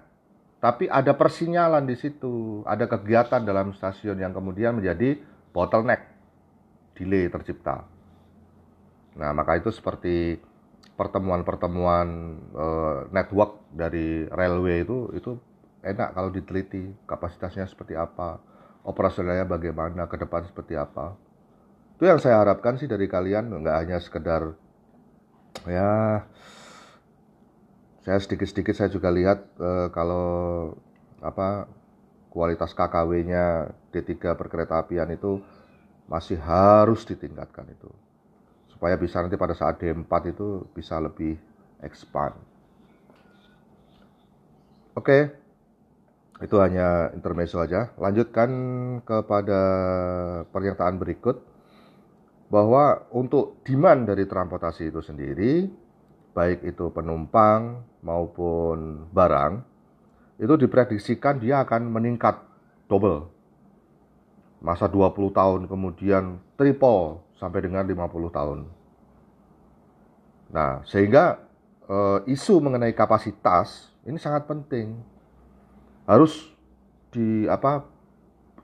Tapi 0.61 0.85
ada 0.85 1.17
persinyalan 1.17 1.89
di 1.89 1.97
situ, 1.97 2.61
ada 2.69 2.85
kegiatan 2.85 3.41
dalam 3.41 3.73
stasiun 3.73 4.21
yang 4.21 4.29
kemudian 4.29 4.77
menjadi 4.77 5.17
bottleneck, 5.49 6.05
delay 6.93 7.25
tercipta. 7.33 7.81
Nah, 9.17 9.33
maka 9.33 9.57
itu 9.57 9.73
seperti 9.73 10.37
pertemuan-pertemuan 10.93 12.07
uh, 12.53 13.09
network 13.09 13.73
dari 13.73 14.29
railway 14.29 14.85
itu 14.85 15.09
itu 15.17 15.33
enak 15.81 16.13
kalau 16.13 16.29
diteliti 16.29 16.93
kapasitasnya 17.09 17.65
seperti 17.65 17.97
apa, 17.97 18.37
operasionalnya 18.85 19.49
bagaimana, 19.49 20.05
ke 20.05 20.21
depan 20.21 20.45
seperti 20.45 20.77
apa. 20.77 21.17
Itu 21.97 22.05
yang 22.05 22.21
saya 22.21 22.37
harapkan 22.37 22.77
sih 22.77 22.85
dari 22.85 23.09
kalian 23.09 23.49
nggak 23.49 23.77
hanya 23.81 23.97
sekedar 23.97 24.53
ya 25.65 26.21
saya 28.01 28.17
sedikit-sedikit 28.17 28.73
saya 28.73 28.89
juga 28.89 29.13
lihat 29.13 29.45
uh, 29.61 29.87
kalau 29.93 30.27
apa 31.21 31.69
kualitas 32.33 32.73
KKW-nya 32.73 33.69
D3 33.93 34.33
perkereta 34.33 34.81
apian 34.81 35.09
itu 35.13 35.37
masih 36.09 36.41
harus 36.41 37.05
ditingkatkan 37.05 37.69
itu 37.69 37.91
supaya 38.73 38.97
bisa 38.97 39.21
nanti 39.21 39.37
pada 39.37 39.53
saat 39.53 39.77
D4 39.77 40.09
itu 40.33 40.65
bisa 40.73 40.97
lebih 40.97 41.37
expand. 41.85 42.33
Oke, 44.97 45.29
itu 46.41 46.55
hanya 46.57 47.13
intermezzo 47.13 47.61
aja. 47.61 47.93
Lanjutkan 48.01 48.49
kepada 49.05 49.61
pernyataan 50.49 50.97
berikut 50.97 51.45
bahwa 52.49 53.05
untuk 53.13 53.61
demand 53.63 54.09
dari 54.09 54.25
transportasi 54.25 54.89
itu 54.89 54.99
sendiri, 54.99 55.69
baik 56.31 56.63
itu 56.63 56.87
penumpang 56.91 57.83
maupun 58.01 59.07
barang, 59.11 59.61
itu 60.41 60.53
diprediksikan 60.57 61.37
dia 61.37 61.61
akan 61.61 61.91
meningkat 61.91 62.41
double. 62.89 63.29
Masa 64.61 64.89
20 64.89 65.33
tahun 65.33 65.61
kemudian 65.65 66.37
triple 66.57 67.21
sampai 67.37 67.65
dengan 67.65 67.85
50 67.85 68.37
tahun. 68.37 68.59
Nah, 70.53 70.83
sehingga 70.85 71.41
e, 71.87 71.97
isu 72.29 72.61
mengenai 72.61 72.93
kapasitas 72.93 73.89
ini 74.05 74.21
sangat 74.21 74.45
penting. 74.45 74.99
Harus 76.05 76.51
di 77.09 77.49
apa 77.49 77.85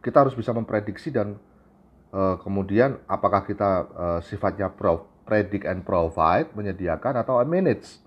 kita 0.04 0.28
harus 0.28 0.36
bisa 0.38 0.54
memprediksi 0.54 1.10
dan 1.10 1.40
e, 2.14 2.22
kemudian 2.46 3.02
apakah 3.10 3.42
kita 3.48 3.72
e, 3.90 4.06
sifatnya 4.30 4.70
pro, 4.70 5.10
predict 5.28 5.68
and 5.68 5.84
provide 5.84 6.48
menyediakan 6.56 7.20
atau 7.20 7.44
manage. 7.44 8.00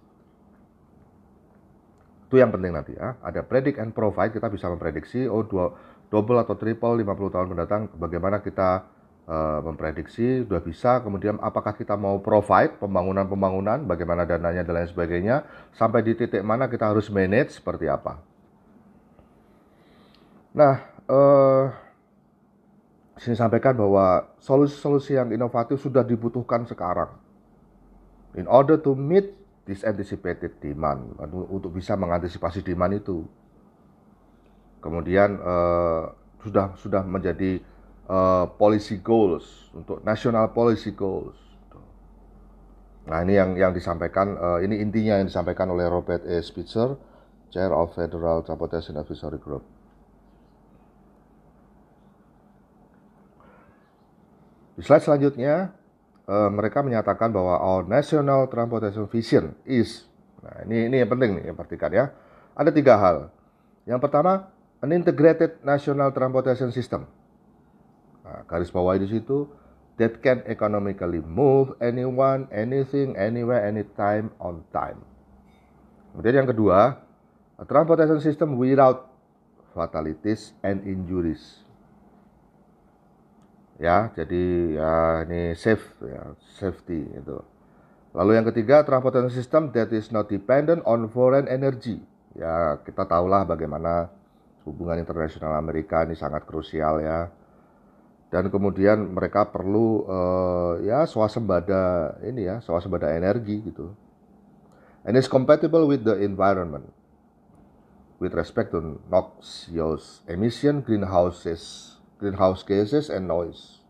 Itu 2.26 2.40
yang 2.40 2.48
penting 2.48 2.72
nanti 2.72 2.96
ya. 2.96 3.20
Ada 3.20 3.44
predict 3.44 3.76
and 3.76 3.92
provide 3.92 4.32
kita 4.32 4.48
bisa 4.48 4.72
memprediksi 4.72 5.28
oh 5.28 5.44
dua 5.44 5.76
double 6.10 6.42
atau 6.42 6.58
triple 6.58 6.98
50 7.06 7.34
tahun 7.34 7.46
mendatang 7.54 7.82
bagaimana 7.94 8.42
kita 8.42 8.82
uh, 9.30 9.62
memprediksi 9.62 10.42
sudah 10.42 10.58
bisa 10.58 10.98
kemudian 11.00 11.38
apakah 11.38 11.72
kita 11.78 11.94
mau 11.94 12.18
provide 12.18 12.76
pembangunan-pembangunan 12.82 13.86
bagaimana 13.86 14.26
dananya 14.26 14.66
dan 14.66 14.82
lain 14.82 14.90
sebagainya 14.90 15.46
sampai 15.78 16.02
di 16.02 16.18
titik 16.18 16.42
mana 16.42 16.66
kita 16.66 16.90
harus 16.90 17.06
manage 17.14 17.62
seperti 17.62 17.86
apa 17.86 18.18
nah 20.50 20.82
uh, 21.06 21.70
sini 23.20 23.36
sampaikan 23.36 23.76
bahwa 23.76 24.32
solusi-solusi 24.40 25.20
yang 25.20 25.28
inovatif 25.28 25.76
sudah 25.84 26.00
dibutuhkan 26.00 26.64
sekarang 26.64 27.12
in 28.32 28.48
order 28.48 28.80
to 28.80 28.96
meet 28.96 29.36
this 29.68 29.84
anticipated 29.84 30.56
demand 30.64 31.12
untuk 31.52 31.76
bisa 31.76 31.94
mengantisipasi 32.00 32.64
demand 32.64 32.96
itu 32.96 33.28
kemudian 34.80 35.36
uh, 35.36 36.16
sudah 36.40 36.72
sudah 36.80 37.04
menjadi 37.04 37.60
uh, 38.08 38.48
policy 38.56 38.98
goals 38.98 39.68
untuk 39.76 40.00
national 40.02 40.50
policy 40.56 40.96
goals. 40.96 41.36
Nah 43.04 43.20
ini 43.24 43.36
yang 43.36 43.56
yang 43.56 43.72
disampaikan 43.76 44.34
uh, 44.40 44.58
ini 44.64 44.80
intinya 44.80 45.20
yang 45.20 45.28
disampaikan 45.28 45.68
oleh 45.68 45.86
Robert 45.86 46.24
A. 46.24 46.40
Spitzer, 46.40 46.96
Chair 47.52 47.70
of 47.70 47.92
Federal 47.92 48.40
Transportation 48.40 48.96
Advisory 48.96 49.40
Group. 49.40 49.64
Di 54.80 54.82
slide 54.88 55.04
selanjutnya, 55.04 55.76
uh, 56.24 56.48
mereka 56.48 56.80
menyatakan 56.80 57.28
bahwa 57.28 57.60
our 57.60 57.84
national 57.84 58.48
transportation 58.48 59.04
vision 59.12 59.52
is, 59.68 60.08
nah 60.40 60.64
ini 60.64 60.88
ini 60.88 61.04
yang 61.04 61.10
penting 61.12 61.36
nih, 61.36 61.52
yang 61.52 61.56
perhatikan 61.60 61.92
ya. 61.92 62.16
Ada 62.56 62.72
tiga 62.72 62.96
hal. 62.96 63.28
Yang 63.84 64.00
pertama, 64.08 64.48
an 64.80 64.96
integrated 64.96 65.60
national 65.60 66.16
transportation 66.16 66.72
system 66.72 67.04
Nah, 68.30 68.46
garis 68.46 68.70
bawah 68.70 68.94
di 68.94 69.10
situ 69.10 69.50
that 69.98 70.22
can 70.22 70.46
economically 70.46 71.18
move 71.18 71.74
anyone, 71.82 72.46
anything, 72.54 73.18
anywhere, 73.18 73.66
anytime, 73.66 74.30
on 74.38 74.62
time. 74.70 75.02
Kemudian 76.14 76.46
yang 76.46 76.48
kedua, 76.48 76.94
a 77.58 77.64
transportation 77.66 78.22
system 78.22 78.54
without 78.54 79.10
fatalities 79.74 80.54
and 80.62 80.86
injuries. 80.86 81.66
Ya, 83.80 84.12
jadi 84.12 84.76
ya 84.76 85.24
ini 85.24 85.56
safe 85.56 85.82
ya, 86.04 86.36
safety 86.60 87.00
itu. 87.16 87.40
Lalu 88.12 88.36
yang 88.36 88.46
ketiga, 88.52 88.84
transportation 88.84 89.32
system 89.32 89.72
that 89.72 89.88
is 89.96 90.12
not 90.12 90.28
dependent 90.28 90.84
on 90.84 91.08
foreign 91.08 91.48
energy. 91.48 91.96
Ya, 92.36 92.76
kita 92.84 93.08
tahulah 93.08 93.48
bagaimana 93.48 94.12
hubungan 94.68 95.00
internasional 95.00 95.56
Amerika 95.56 96.04
ini 96.04 96.12
sangat 96.12 96.44
krusial 96.44 97.00
ya 97.00 97.32
dan 98.30 98.46
kemudian 98.46 99.10
mereka 99.10 99.50
perlu 99.50 100.06
uh, 100.06 100.72
ya 100.86 101.02
swasembada 101.04 102.14
ini 102.22 102.46
ya 102.46 102.62
swasembada 102.62 103.10
energi 103.10 103.58
gitu 103.66 103.90
and 105.02 105.18
it's 105.18 105.26
compatible 105.26 105.82
with 105.90 106.06
the 106.06 106.14
environment 106.22 106.86
with 108.22 108.30
respect 108.38 108.70
to 108.70 109.02
noxious 109.10 110.22
emission 110.30 110.78
greenhouses 110.78 111.98
greenhouse 112.20 112.60
gases 112.60 113.08
and 113.08 113.24
noise. 113.24 113.80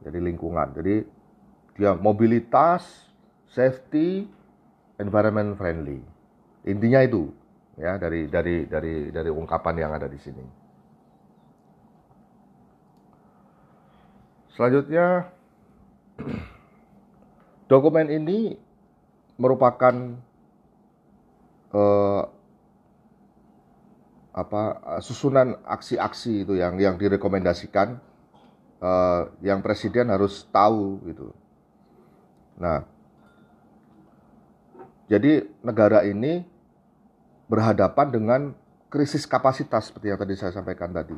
Jadi 0.00 0.18
lingkungan. 0.18 0.72
Jadi 0.72 1.04
dia 1.76 1.92
mobilitas 1.94 3.12
safety 3.52 4.24
environment 4.96 5.54
friendly. 5.60 6.00
Intinya 6.64 7.04
itu 7.04 7.28
ya 7.76 8.00
dari 8.00 8.26
dari 8.32 8.64
dari 8.64 9.12
dari 9.12 9.30
ungkapan 9.30 9.74
yang 9.76 9.92
ada 9.92 10.08
di 10.08 10.16
sini. 10.16 10.44
Selanjutnya, 14.52 15.32
dokumen 17.72 18.08
ini 18.12 18.56
merupakan 19.40 20.20
uh, 21.72 22.22
apa 24.32 24.80
susunan 25.04 25.60
aksi-aksi 25.68 26.48
itu 26.48 26.56
yang 26.56 26.80
yang 26.80 26.96
direkomendasikan 26.96 28.00
uh, 28.80 29.28
yang 29.44 29.60
presiden 29.60 30.08
harus 30.08 30.48
tahu 30.48 31.04
gitu. 31.04 31.36
Nah, 32.56 32.88
jadi 35.12 35.44
negara 35.60 36.08
ini 36.08 36.48
berhadapan 37.44 38.08
dengan 38.08 38.40
krisis 38.88 39.28
kapasitas 39.28 39.92
seperti 39.92 40.08
yang 40.08 40.20
tadi 40.20 40.34
saya 40.36 40.56
sampaikan 40.56 40.88
tadi. 40.88 41.16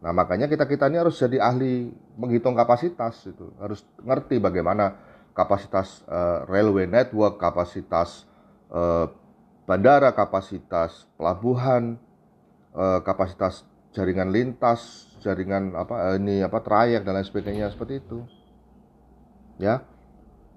Nah 0.00 0.10
makanya 0.10 0.50
kita 0.50 0.64
kita 0.64 0.90
ini 0.90 0.98
harus 0.98 1.20
jadi 1.20 1.38
ahli 1.38 1.92
menghitung 2.16 2.56
kapasitas 2.56 3.20
itu 3.28 3.52
harus 3.60 3.84
ngerti 4.00 4.40
bagaimana 4.40 4.96
kapasitas 5.36 6.02
uh, 6.10 6.42
railway 6.48 6.88
network, 6.88 7.38
kapasitas 7.38 8.26
uh, 8.72 9.06
bandara, 9.70 10.10
kapasitas 10.10 11.06
pelabuhan, 11.14 11.94
uh, 12.74 12.98
kapasitas 13.06 13.62
jaringan 13.94 14.34
lintas, 14.34 15.14
jaringan 15.22 15.78
apa 15.78 16.18
ini 16.18 16.42
apa 16.42 16.58
trayek 16.58 17.06
dan 17.06 17.14
lain 17.14 17.22
sebagainya 17.22 17.70
seperti 17.70 18.02
itu. 18.02 18.26
Ya, 19.62 19.86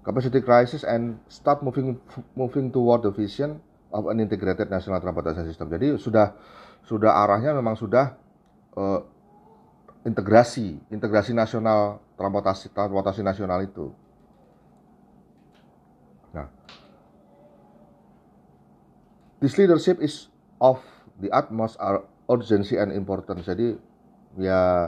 capacity 0.02 0.42
crisis 0.42 0.82
and 0.82 1.22
start 1.30 1.62
moving 1.62 2.02
moving 2.34 2.74
toward 2.74 3.06
the 3.06 3.14
vision 3.14 3.62
of 3.94 4.10
an 4.10 4.18
integrated 4.18 4.74
national 4.74 4.98
transportation 4.98 5.46
system. 5.46 5.70
Jadi 5.70 5.94
sudah 6.02 6.34
sudah 6.82 7.14
arahnya 7.14 7.54
memang 7.54 7.78
sudah 7.78 8.18
uh, 8.74 9.06
integrasi, 10.02 10.82
integrasi 10.90 11.38
nasional 11.38 12.02
transportasi 12.18 12.74
transportasi 12.74 13.22
nasional 13.22 13.62
itu. 13.62 13.94
Nah, 16.34 16.50
this 19.44 19.60
leadership 19.60 20.00
is 20.00 20.32
of 20.64 20.80
the 21.20 21.28
utmost 21.36 21.76
urgency 22.32 22.80
and 22.80 22.96
importance. 22.96 23.44
Jadi 23.44 23.76
ya 24.40 24.88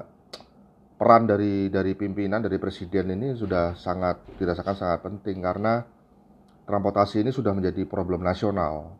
peran 0.95 1.27
dari 1.27 1.67
dari 1.67 1.91
pimpinan 1.91 2.39
dari 2.39 2.55
presiden 2.55 3.12
ini 3.12 3.35
sudah 3.35 3.75
sangat 3.75 4.24
dirasakan 4.39 4.75
sangat 4.79 5.03
penting 5.03 5.43
karena 5.43 5.83
transportasi 6.63 7.27
ini 7.27 7.35
sudah 7.35 7.51
menjadi 7.51 7.83
problem 7.83 8.24
nasional. 8.24 8.95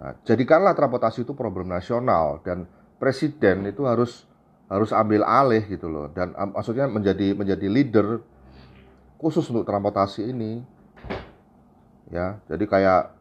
Nah, 0.00 0.16
jadikanlah 0.24 0.72
transportasi 0.72 1.28
itu 1.28 1.36
problem 1.36 1.68
nasional 1.68 2.40
dan 2.40 2.64
presiden 2.96 3.68
itu 3.68 3.84
harus 3.84 4.24
harus 4.72 4.96
ambil 4.96 5.28
alih 5.28 5.66
gitu 5.68 5.92
loh 5.92 6.08
dan 6.14 6.32
um, 6.40 6.56
maksudnya 6.56 6.88
menjadi 6.88 7.36
menjadi 7.36 7.66
leader 7.68 8.22
khusus 9.18 9.44
untuk 9.50 9.66
transportasi 9.66 10.30
ini 10.30 10.62
ya 12.08 12.38
jadi 12.46 12.64
kayak 12.64 13.19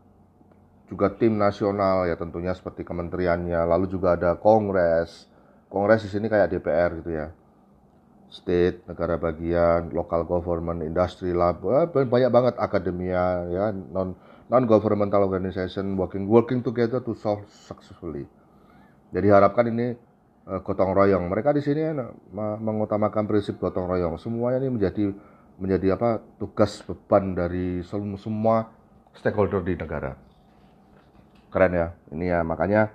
juga 0.89 1.13
tim 1.13 1.37
nasional 1.37 2.09
ya 2.09 2.17
tentunya 2.17 2.51
seperti 2.57 2.81
kementeriannya 2.81 3.61
lalu 3.69 3.85
juga 3.87 4.17
ada 4.17 4.35
kongres 4.35 5.29
kongres 5.69 6.03
di 6.03 6.09
sini 6.09 6.25
kayak 6.25 6.49
DPR 6.57 6.89
gitu 6.99 7.11
ya 7.13 7.27
state 8.29 8.85
negara 8.89 9.21
bagian 9.21 9.93
local 9.93 10.25
government 10.25 10.81
industry 10.81 11.33
lab 11.33 11.61
banyak 11.93 12.29
banget 12.33 12.55
akademia 12.57 13.45
ya 13.49 13.65
non 13.73 14.17
non 14.49 14.63
governmental 14.65 15.25
organization 15.25 15.93
working 15.93 16.25
working 16.25 16.65
together 16.65 17.01
to 17.01 17.13
solve 17.13 17.45
successfully 17.49 18.25
jadi 19.09 19.27
harapkan 19.33 19.69
ini 19.73 19.97
uh, 20.49 20.59
gotong 20.61 20.93
royong. 20.93 21.29
Mereka 21.29 21.53
di 21.53 21.61
sini 21.61 21.81
uh, 21.85 22.13
mengutamakan 22.61 23.25
prinsip 23.29 23.57
gotong 23.57 23.89
royong. 23.89 24.17
Semuanya 24.21 24.61
ini 24.61 24.69
menjadi 24.73 25.13
menjadi 25.59 25.99
apa 25.99 26.23
tugas 26.39 26.79
beban 26.85 27.35
dari 27.35 27.83
semua 27.85 28.71
stakeholder 29.13 29.61
di 29.65 29.75
negara. 29.75 30.28
Keren 31.49 31.73
ya, 31.73 31.87
ini 32.13 32.29
ya 32.29 32.45
makanya 32.45 32.93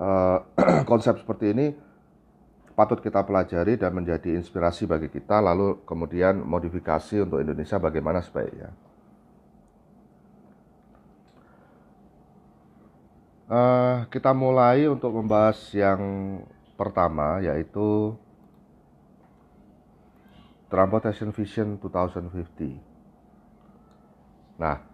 uh, 0.00 0.40
konsep 0.90 1.20
seperti 1.20 1.52
ini 1.52 1.66
patut 2.72 3.04
kita 3.04 3.20
pelajari 3.28 3.76
dan 3.76 3.92
menjadi 3.92 4.32
inspirasi 4.40 4.88
bagi 4.88 5.12
kita. 5.12 5.36
Lalu 5.44 5.84
kemudian 5.84 6.40
modifikasi 6.40 7.20
untuk 7.20 7.44
Indonesia 7.44 7.76
bagaimana 7.76 8.24
sebaiknya. 8.24 8.72
Uh, 13.50 14.06
kita 14.14 14.30
mulai 14.30 14.86
untuk 14.86 15.10
membahas 15.10 15.58
yang 15.74 15.98
pertama 16.78 17.42
yaitu 17.42 18.14
Transportation 20.70 21.34
Vision 21.34 21.74
2050. 21.76 22.78
Nah, 24.54 24.89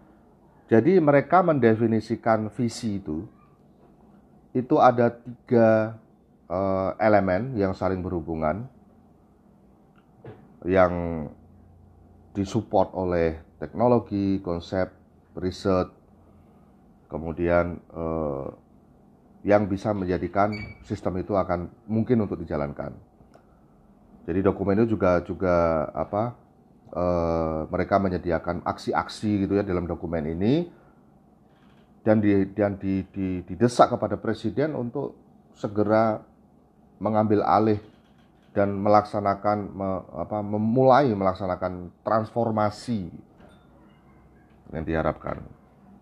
jadi 0.67 0.99
mereka 0.99 1.39
mendefinisikan 1.43 2.51
visi 2.51 2.99
itu 2.99 3.23
itu 4.51 4.75
ada 4.79 5.11
tiga 5.11 5.95
uh, 6.51 6.91
elemen 6.99 7.55
yang 7.55 7.71
saling 7.71 8.03
berhubungan 8.03 8.67
yang 10.67 11.27
disupport 12.35 12.91
oleh 12.93 13.39
teknologi, 13.57 14.43
konsep, 14.43 14.91
riset, 15.37 15.89
kemudian 17.07 17.79
uh, 17.95 18.51
yang 19.47 19.65
bisa 19.65 19.95
menjadikan 19.95 20.51
sistem 20.83 21.23
itu 21.23 21.33
akan 21.33 21.71
mungkin 21.87 22.25
untuk 22.27 22.41
dijalankan. 22.43 22.93
Jadi 24.27 24.43
dokumen 24.43 24.83
itu 24.83 24.99
juga 24.99 25.23
juga 25.23 25.87
apa 25.95 26.35
e, 26.91 27.05
mereka 27.67 27.95
menyediakan 27.99 28.63
aksi-aksi 28.63 29.47
gitu 29.47 29.59
ya 29.59 29.63
dalam 29.63 29.85
dokumen 29.85 30.27
ini 30.27 30.67
dan 32.07 32.23
di 32.23 32.47
dan 32.55 32.79
di, 32.79 33.03
di, 33.11 33.43
didesak 33.43 33.91
kepada 33.91 34.15
presiden 34.15 34.75
untuk 34.75 35.17
segera 35.57 36.23
mengambil 37.03 37.43
alih 37.43 37.81
dan 38.55 38.73
melaksanakan 38.73 39.57
me, 39.69 39.89
apa 40.17 40.39
memulai 40.41 41.13
melaksanakan 41.13 41.93
transformasi 42.01 43.11
yang 44.73 44.83
diharapkan 44.87 45.43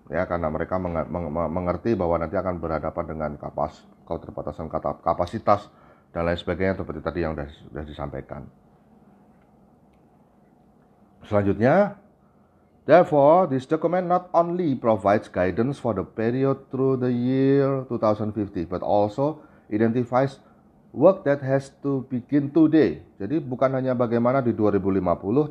ya 0.08 0.24
karena 0.30 0.48
mereka 0.54 0.78
meng 0.78 0.94
meng 1.10 1.50
mengerti 1.50 1.98
bahwa 1.98 2.22
nanti 2.22 2.38
akan 2.38 2.62
berhadapan 2.62 3.06
dengan 3.10 3.32
kapas 3.42 3.82
keterbatasan 4.06 4.70
kapasitas 5.02 5.68
dan 6.14 6.30
lain 6.30 6.40
sebagainya 6.40 6.80
seperti 6.80 7.02
tadi 7.04 7.20
yang 7.26 7.34
sudah, 7.36 7.50
sudah 7.68 7.84
disampaikan. 7.84 8.42
Selanjutnya, 11.26 11.98
therefore 12.86 13.50
this 13.50 13.66
document 13.66 14.06
not 14.06 14.30
only 14.34 14.78
provides 14.78 15.26
guidance 15.26 15.82
for 15.82 15.98
the 15.98 16.06
period 16.06 16.70
through 16.70 17.02
the 17.02 17.10
year 17.10 17.86
2050 17.90 18.70
but 18.70 18.86
also 18.86 19.42
identifies 19.74 20.38
work 20.96 21.28
that 21.28 21.42
has 21.42 21.74
to 21.82 22.06
begin 22.08 22.54
today. 22.54 23.04
Jadi 23.20 23.42
bukan 23.44 23.74
hanya 23.74 23.98
bagaimana 23.98 24.40
di 24.40 24.54
2050 24.54 25.02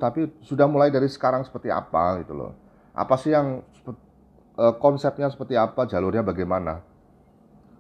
tapi 0.01 0.31
sudah 0.41 0.65
mulai 0.71 0.89
dari 0.89 1.11
sekarang 1.11 1.43
seperti 1.45 1.69
apa 1.69 2.23
gitu 2.25 2.33
loh. 2.33 2.53
Apa 2.95 3.19
sih 3.19 3.35
yang 3.35 3.61
uh, 4.59 4.75
konsepnya 4.79 5.29
seperti 5.31 5.59
apa, 5.59 5.85
jalurnya 5.85 6.23
bagaimana. 6.23 6.81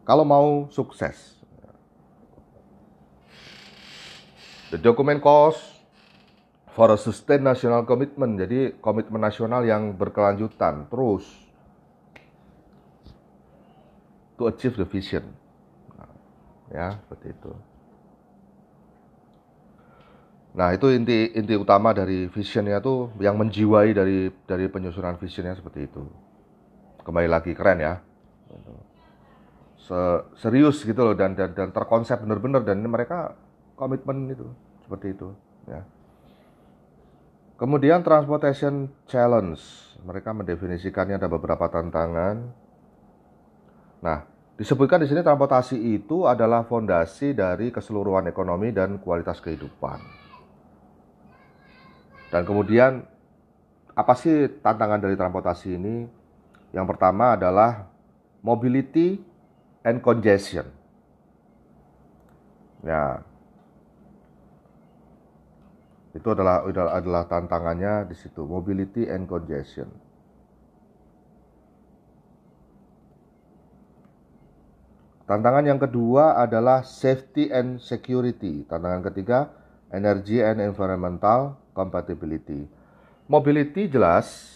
Kalau 0.04 0.26
mau 0.26 0.68
sukses. 0.68 1.38
The 4.68 4.76
document 4.82 5.22
calls 5.22 5.73
for 6.74 6.90
a 6.90 6.98
sustained 6.98 7.46
national 7.46 7.86
commitment. 7.86 8.36
Jadi 8.36 8.76
komitmen 8.82 9.22
nasional 9.22 9.62
yang 9.62 9.94
berkelanjutan 9.94 10.90
terus 10.90 11.24
to 14.34 14.50
achieve 14.50 14.74
the 14.74 14.86
vision. 14.86 15.24
Nah, 15.94 16.10
ya, 16.74 16.88
seperti 16.98 17.26
itu. 17.30 17.52
Nah, 20.54 20.70
itu 20.70 20.86
inti 20.90 21.34
inti 21.34 21.54
utama 21.58 21.90
dari 21.90 22.30
visionnya 22.30 22.78
tuh 22.78 23.10
yang 23.18 23.34
menjiwai 23.38 23.90
dari 23.90 24.30
dari 24.46 24.70
penyusunan 24.70 25.18
visionnya 25.18 25.58
seperti 25.58 25.90
itu 25.90 26.02
kembali 27.04 27.28
lagi 27.28 27.52
keren 27.52 27.82
ya 27.84 28.00
serius 30.40 30.80
gitu 30.80 30.96
loh 31.04 31.12
dan 31.12 31.36
dan, 31.36 31.52
dan 31.52 31.68
terkonsep 31.68 32.16
benar-benar 32.24 32.64
dan 32.64 32.80
ini 32.80 32.88
mereka 32.88 33.36
komitmen 33.76 34.32
itu 34.32 34.48
seperti 34.84 35.12
itu 35.12 35.28
ya. 35.68 35.84
Kemudian 37.54 38.02
transportation 38.02 38.90
challenge, 39.06 39.62
mereka 40.02 40.34
mendefinisikannya 40.34 41.22
ada 41.22 41.30
beberapa 41.30 41.70
tantangan. 41.70 42.50
Nah, 44.02 44.26
disebutkan 44.58 44.98
di 44.98 45.06
sini 45.06 45.22
transportasi 45.22 45.78
itu 45.78 46.26
adalah 46.26 46.66
fondasi 46.66 47.30
dari 47.30 47.70
keseluruhan 47.70 48.26
ekonomi 48.26 48.74
dan 48.74 48.98
kualitas 48.98 49.38
kehidupan. 49.38 50.02
Dan 52.34 52.42
kemudian 52.42 53.06
apa 53.94 54.14
sih 54.18 54.50
tantangan 54.58 54.98
dari 54.98 55.14
transportasi 55.14 55.78
ini? 55.78 56.10
Yang 56.74 56.86
pertama 56.90 57.38
adalah 57.38 57.86
mobility 58.42 59.22
and 59.86 60.02
congestion. 60.02 60.66
Ya, 62.82 63.22
itu 66.14 66.28
adalah 66.30 66.62
adalah 66.70 67.26
tantangannya 67.26 68.06
di 68.06 68.14
situ, 68.14 68.46
mobility 68.46 69.10
and 69.10 69.26
congestion. 69.26 69.90
Tantangan 75.26 75.66
yang 75.66 75.80
kedua 75.82 76.38
adalah 76.38 76.86
safety 76.86 77.50
and 77.50 77.82
security. 77.82 78.62
Tantangan 78.68 79.02
ketiga, 79.10 79.50
energy 79.90 80.38
and 80.38 80.62
environmental 80.62 81.58
compatibility. 81.74 82.68
Mobility 83.26 83.90
jelas. 83.90 84.52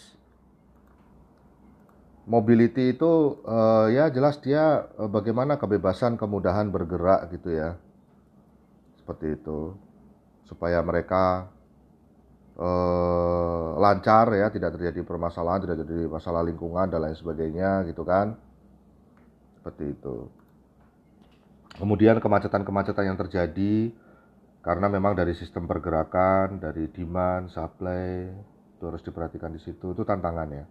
Mobility 2.28 2.92
itu 2.92 3.40
uh, 3.48 3.88
ya 3.88 4.12
jelas 4.12 4.36
dia 4.44 4.84
uh, 5.00 5.08
bagaimana 5.08 5.56
kebebasan 5.56 6.20
kemudahan 6.20 6.68
bergerak 6.68 7.32
gitu 7.32 7.56
ya. 7.56 7.80
Seperti 9.00 9.40
itu 9.40 9.88
supaya 10.48 10.80
mereka 10.80 11.52
eh, 12.56 13.68
lancar 13.76 14.32
ya, 14.32 14.48
tidak 14.48 14.80
terjadi 14.80 15.04
permasalahan, 15.04 15.68
tidak 15.68 15.84
terjadi 15.84 16.08
masalah 16.08 16.40
lingkungan 16.40 16.88
dan 16.88 17.04
lain 17.04 17.16
sebagainya 17.16 17.84
gitu 17.84 18.02
kan. 18.08 18.32
Seperti 19.61 19.92
itu. 19.92 20.32
Kemudian 21.76 22.18
kemacetan-kemacetan 22.18 23.04
yang 23.06 23.20
terjadi 23.20 23.92
karena 24.64 24.90
memang 24.90 25.14
dari 25.14 25.37
sistem 25.37 25.68
pergerakan, 25.70 26.58
dari 26.58 26.90
demand, 26.90 27.52
supply 27.52 28.26
itu 28.74 28.84
harus 28.88 29.04
diperhatikan 29.04 29.54
di 29.54 29.61
situ. 29.62 29.94
Itu 29.94 30.02
tantangannya. 30.02 30.66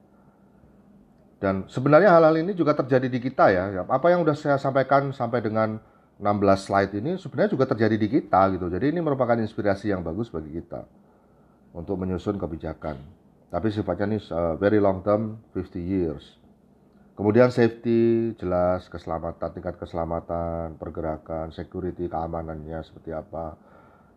Dan 1.37 1.69
sebenarnya 1.69 2.17
hal-hal 2.17 2.41
ini 2.41 2.57
juga 2.57 2.73
terjadi 2.73 3.07
di 3.07 3.19
kita 3.21 3.53
ya. 3.53 3.85
Apa 3.85 4.09
yang 4.09 4.25
sudah 4.25 4.35
saya 4.35 4.57
sampaikan 4.57 5.13
sampai 5.13 5.39
dengan 5.45 5.77
16 6.17 6.65
slide 6.65 6.93
ini 6.97 7.11
sebenarnya 7.21 7.53
juga 7.53 7.69
terjadi 7.69 7.95
di 7.95 8.07
kita 8.09 8.49
gitu. 8.57 8.65
Jadi 8.73 8.89
ini 8.89 8.99
merupakan 9.05 9.37
inspirasi 9.37 9.93
yang 9.93 10.01
bagus 10.01 10.33
bagi 10.33 10.49
kita 10.49 10.81
untuk 11.77 12.01
menyusun 12.01 12.41
kebijakan. 12.41 12.97
Tapi 13.53 13.67
sifatnya 13.69 14.17
ini 14.17 14.19
uh, 14.33 14.57
very 14.57 14.81
long 14.81 15.05
term, 15.05 15.37
50 15.53 15.77
years. 15.77 16.25
Kemudian 17.13 17.49
safety, 17.49 18.33
jelas 18.37 18.89
keselamatan, 18.89 19.49
tingkat 19.53 19.77
keselamatan, 19.77 20.77
pergerakan, 20.77 21.49
security, 21.53 22.09
keamanannya 22.09 22.77
seperti 22.81 23.13
apa. 23.13 23.57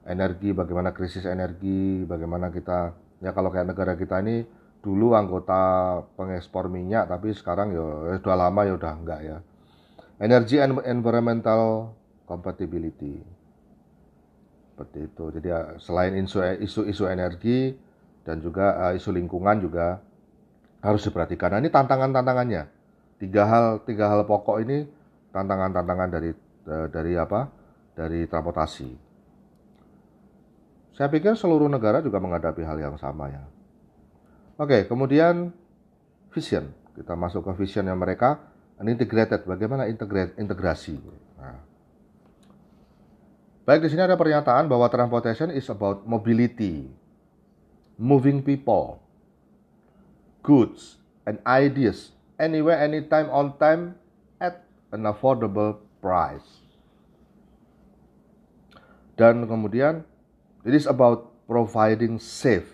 Energi, 0.05 0.53
bagaimana 0.57 0.93
krisis 0.97 1.29
energi, 1.29 2.05
bagaimana 2.05 2.49
kita, 2.49 2.97
ya 3.21 3.33
kalau 3.37 3.53
kayak 3.53 3.73
negara 3.73 3.93
kita 3.97 4.21
ini 4.25 4.45
dulu 4.81 5.13
anggota 5.13 6.01
pengekspor 6.17 6.73
minyak, 6.73 7.09
tapi 7.09 7.37
sekarang 7.37 7.73
ya, 7.77 7.85
ya 8.09 8.15
sudah 8.21 8.37
lama 8.37 8.61
ya 8.65 8.73
udah 8.81 8.93
enggak 8.97 9.21
ya 9.21 9.39
Energy 10.20 10.61
and 10.61 10.76
environmental 10.85 11.96
compatibility. 12.28 13.24
Seperti 14.70 14.98
itu. 15.09 15.24
Jadi 15.33 15.48
ya, 15.48 15.61
selain 15.80 16.12
isu-isu 16.61 17.09
energi 17.09 17.72
dan 18.22 18.44
juga 18.44 18.92
eh, 18.92 19.00
isu 19.00 19.16
lingkungan 19.16 19.64
juga 19.64 20.04
harus 20.85 21.00
diperhatikan. 21.04 21.56
Nah, 21.56 21.61
ini 21.64 21.72
tantangan-tantangannya. 21.72 22.62
Tiga 23.20 23.44
hal 23.48 23.85
tiga 23.85 24.09
hal 24.09 24.24
pokok 24.24 24.61
ini 24.64 24.85
tantangan-tantangan 25.33 26.09
dari 26.12 26.30
eh, 26.68 26.87
dari 26.92 27.12
apa? 27.16 27.48
Dari 27.96 28.24
transportasi. 28.28 28.90
Saya 30.96 31.09
pikir 31.09 31.33
seluruh 31.33 31.68
negara 31.68 32.04
juga 32.04 32.20
menghadapi 32.20 32.61
hal 32.61 32.76
yang 32.76 32.96
sama 33.00 33.33
ya. 33.33 33.44
Oke, 34.61 34.85
kemudian 34.85 35.48
vision. 36.28 36.76
Kita 36.92 37.16
masuk 37.16 37.48
ke 37.48 37.64
visionnya 37.64 37.96
mereka 37.96 38.37
integrated. 38.88 39.45
Bagaimana 39.45 39.90
integrasi? 39.90 40.97
Nah. 41.37 41.71
baik 43.71 43.87
di 43.87 43.95
sini 43.95 44.03
ada 44.03 44.19
pernyataan 44.19 44.66
bahwa 44.66 44.90
transportation 44.90 45.55
is 45.55 45.71
about 45.71 46.03
mobility 46.03 46.90
moving 47.95 48.43
people 48.43 48.99
goods 50.43 50.99
and 51.23 51.38
ideas 51.47 52.11
anywhere 52.40 52.83
anytime 52.83 53.31
on 53.31 53.55
time 53.62 53.95
at 54.43 54.66
an 54.90 55.07
affordable 55.07 55.79
price. 56.03 56.64
Dan 59.14 59.47
kemudian 59.47 60.03
it 60.64 60.75
is 60.75 60.90
about 60.90 61.31
providing 61.47 62.19
safe 62.19 62.66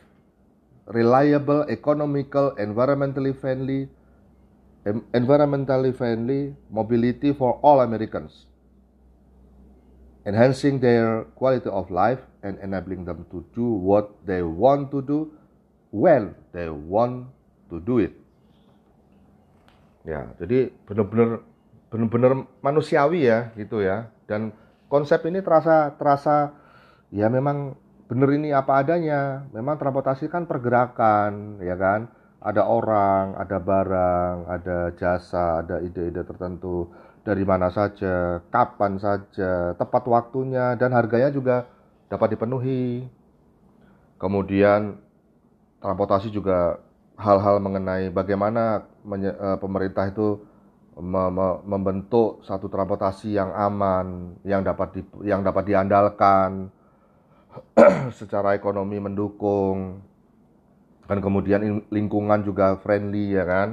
reliable 0.88 1.66
economical 1.68 2.54
environmentally 2.56 3.34
friendly 3.34 3.90
environmentally 5.10 5.90
friendly 5.90 6.54
mobility 6.70 7.34
for 7.34 7.58
all 7.62 7.82
Americans, 7.82 8.46
enhancing 10.22 10.78
their 10.78 11.26
quality 11.34 11.66
of 11.66 11.90
life 11.90 12.22
and 12.46 12.58
enabling 12.62 13.02
them 13.02 13.26
to 13.34 13.42
do 13.50 13.66
what 13.66 14.14
they 14.22 14.46
want 14.46 14.94
to 14.94 15.02
do 15.02 15.34
when 15.90 16.38
they 16.54 16.70
want 16.70 17.26
to 17.66 17.82
do 17.82 17.98
it. 17.98 18.14
Ya, 20.06 20.30
jadi 20.38 20.70
benar-benar 20.86 21.42
benar-benar 21.90 22.46
manusiawi 22.62 23.26
ya 23.26 23.50
gitu 23.58 23.82
ya. 23.82 24.14
Dan 24.30 24.54
konsep 24.86 25.26
ini 25.26 25.42
terasa 25.42 25.98
terasa 25.98 26.54
ya 27.10 27.26
memang 27.26 27.74
benar 28.06 28.30
ini 28.30 28.54
apa 28.54 28.86
adanya. 28.86 29.50
Memang 29.50 29.82
transportasi 29.82 30.30
kan 30.30 30.46
pergerakan, 30.46 31.58
ya 31.58 31.74
kan? 31.74 32.06
Ada 32.46 32.62
orang, 32.62 33.34
ada 33.34 33.58
barang, 33.58 34.36
ada 34.46 34.78
jasa, 34.94 35.66
ada 35.66 35.82
ide-ide 35.82 36.22
tertentu 36.22 36.86
dari 37.26 37.42
mana 37.42 37.74
saja, 37.74 38.38
kapan 38.54 39.02
saja, 39.02 39.74
tepat 39.74 40.06
waktunya 40.06 40.78
dan 40.78 40.94
harganya 40.94 41.34
juga 41.34 41.66
dapat 42.06 42.38
dipenuhi. 42.38 43.02
Kemudian 44.22 44.94
transportasi 45.82 46.30
juga 46.30 46.78
hal-hal 47.18 47.58
mengenai 47.58 48.14
bagaimana 48.14 48.86
eh, 49.10 49.58
pemerintah 49.58 50.06
itu 50.06 50.38
membentuk 51.66 52.40
satu 52.40 52.72
transportasi 52.72 53.36
yang 53.36 53.52
aman, 53.52 54.38
yang 54.48 54.64
dapat 54.64 54.96
di, 54.96 55.02
yang 55.28 55.44
dapat 55.44 55.68
diandalkan 55.68 56.72
secara 58.18 58.56
ekonomi 58.56 58.96
mendukung 58.96 60.00
dan 61.06 61.18
kemudian 61.22 61.86
lingkungan 61.90 62.42
juga 62.42 62.78
friendly 62.82 63.34
ya 63.34 63.46
kan? 63.46 63.68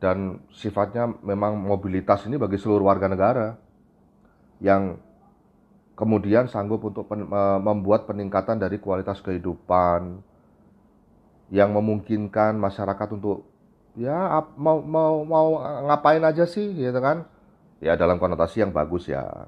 Dan 0.00 0.42
sifatnya 0.50 1.06
memang 1.22 1.60
mobilitas 1.60 2.26
ini 2.26 2.40
bagi 2.40 2.58
seluruh 2.58 2.88
warga 2.88 3.06
negara 3.06 3.54
yang 4.58 4.98
kemudian 5.94 6.48
sanggup 6.48 6.80
untuk 6.82 7.06
pen, 7.06 7.28
membuat 7.60 8.08
peningkatan 8.08 8.56
dari 8.56 8.80
kualitas 8.80 9.20
kehidupan 9.20 10.24
yang 11.52 11.70
memungkinkan 11.76 12.56
masyarakat 12.56 13.08
untuk 13.14 13.44
ya 13.98 14.40
mau 14.56 14.80
mau 14.80 15.22
mau 15.26 15.48
ngapain 15.86 16.22
aja 16.24 16.48
sih 16.48 16.72
gitu 16.74 16.98
kan? 16.98 17.28
Ya 17.78 17.94
dalam 17.94 18.18
konotasi 18.18 18.64
yang 18.64 18.72
bagus 18.74 19.06
ya. 19.06 19.46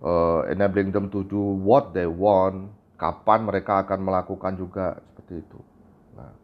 Uh, 0.00 0.48
enabling 0.48 0.88
them 0.96 1.12
to 1.12 1.20
do 1.28 1.60
what 1.60 1.92
they 1.92 2.08
want 2.08 2.72
kapan 3.00 3.48
mereka 3.48 3.84
akan 3.84 4.00
melakukan 4.04 4.56
juga 4.60 5.00
seperti 5.30 5.46
itu. 5.46 5.58
Nah, 6.18 6.34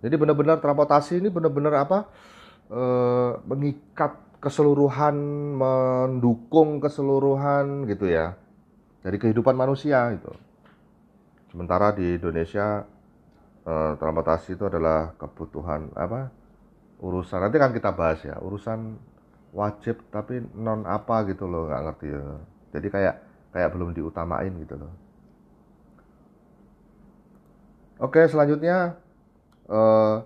jadi 0.00 0.16
benar-benar 0.16 0.64
transportasi 0.64 1.20
ini 1.20 1.28
benar-benar 1.28 1.84
apa? 1.84 2.08
E, 2.72 2.82
mengikat 3.44 4.40
keseluruhan, 4.40 5.16
mendukung 5.60 6.80
keseluruhan 6.80 7.84
gitu 7.84 8.08
ya 8.08 8.32
dari 9.04 9.20
kehidupan 9.20 9.52
manusia 9.52 10.08
itu. 10.16 10.32
Sementara 11.52 11.92
di 11.92 12.16
Indonesia 12.16 12.88
e, 13.68 13.74
transportasi 14.00 14.56
itu 14.56 14.64
adalah 14.64 15.12
kebutuhan 15.20 15.92
apa? 15.92 16.32
Urusan 17.00 17.44
nanti 17.44 17.56
kan 17.60 17.72
kita 17.76 17.92
bahas 17.92 18.24
ya 18.24 18.36
urusan 18.40 18.96
wajib 19.56 20.04
tapi 20.12 20.40
non 20.56 20.84
apa 20.84 21.28
gitu 21.28 21.44
loh 21.44 21.68
nggak 21.68 21.82
ngerti 21.84 22.08
ya. 22.08 22.24
Jadi 22.72 22.86
kayak 22.88 23.14
kayak 23.52 23.68
belum 23.76 23.92
diutamain 23.92 24.52
gitu 24.64 24.80
loh. 24.80 25.09
Oke, 28.00 28.24
selanjutnya 28.32 28.96
uh, 29.68 30.24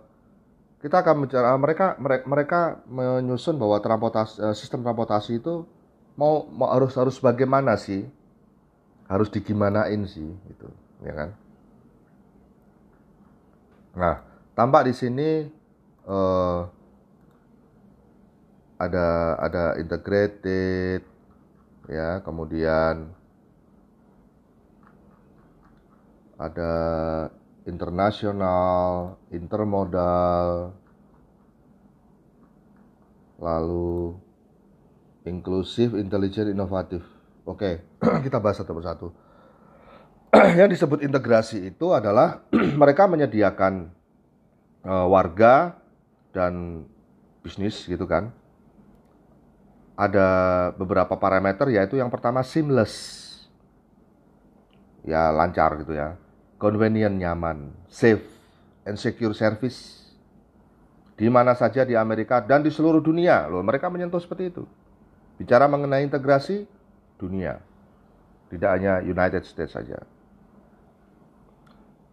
kita 0.78 1.02
akan 1.02 1.26
bicara 1.26 1.58
mereka 1.58 1.98
mereka 1.98 2.60
menyusun 2.86 3.58
bahwa 3.58 3.82
transportasi 3.82 4.36
eh, 4.38 4.54
sistem 4.54 4.86
transportasi 4.86 5.42
itu 5.42 5.66
mau, 6.14 6.46
mau 6.46 6.70
harus 6.70 6.94
harus 6.94 7.18
bagaimana 7.18 7.74
sih? 7.74 8.06
Harus 9.10 9.32
digimanain 9.32 10.06
sih 10.06 10.28
gitu 10.48 10.68
ya 11.02 11.12
kan? 11.18 11.30
Nah 13.98 14.14
tampak 14.54 14.86
di 14.86 14.94
sini 14.94 15.50
uh, 16.06 16.68
ada 18.78 19.40
ada 19.40 19.64
integrated 19.80 21.02
ya 21.88 22.20
kemudian 22.22 23.08
ada 26.36 26.72
internasional, 27.64 29.16
intermodal, 29.32 30.76
lalu 33.40 34.16
inklusif, 35.24 35.96
intelijen, 35.96 36.52
inovatif. 36.52 37.04
Oke, 37.44 37.84
kita 38.24 38.40
bahas 38.40 38.60
satu 38.60 38.72
persatu. 38.76 39.08
Yang 40.60 40.80
disebut 40.80 41.04
integrasi 41.04 41.72
itu 41.72 41.92
adalah 41.92 42.44
mereka 42.80 43.08
menyediakan 43.08 43.92
uh, 44.84 45.06
warga 45.08 45.80
dan 46.36 46.84
bisnis 47.40 47.84
gitu 47.88 48.04
kan. 48.04 48.32
Ada 49.94 50.26
beberapa 50.74 51.14
parameter 51.14 51.70
yaitu 51.70 51.94
yang 52.02 52.10
pertama 52.10 52.42
seamless. 52.42 53.22
Ya 55.06 55.30
lancar 55.30 55.78
gitu 55.78 55.94
ya 55.94 56.18
convenient, 56.58 57.18
nyaman, 57.18 57.74
safe, 57.90 58.24
and 58.84 58.96
secure 59.00 59.34
service 59.34 60.04
di 61.14 61.30
mana 61.30 61.54
saja 61.54 61.86
di 61.86 61.94
Amerika 61.94 62.42
dan 62.42 62.62
di 62.62 62.70
seluruh 62.70 63.00
dunia. 63.00 63.46
Loh, 63.46 63.62
mereka 63.62 63.86
menyentuh 63.90 64.18
seperti 64.18 64.50
itu. 64.50 64.64
Bicara 65.38 65.66
mengenai 65.70 66.02
integrasi 66.06 66.66
dunia. 67.18 67.62
Tidak 68.50 68.70
hanya 68.70 69.02
United 69.02 69.42
States 69.46 69.74
saja. 69.74 69.98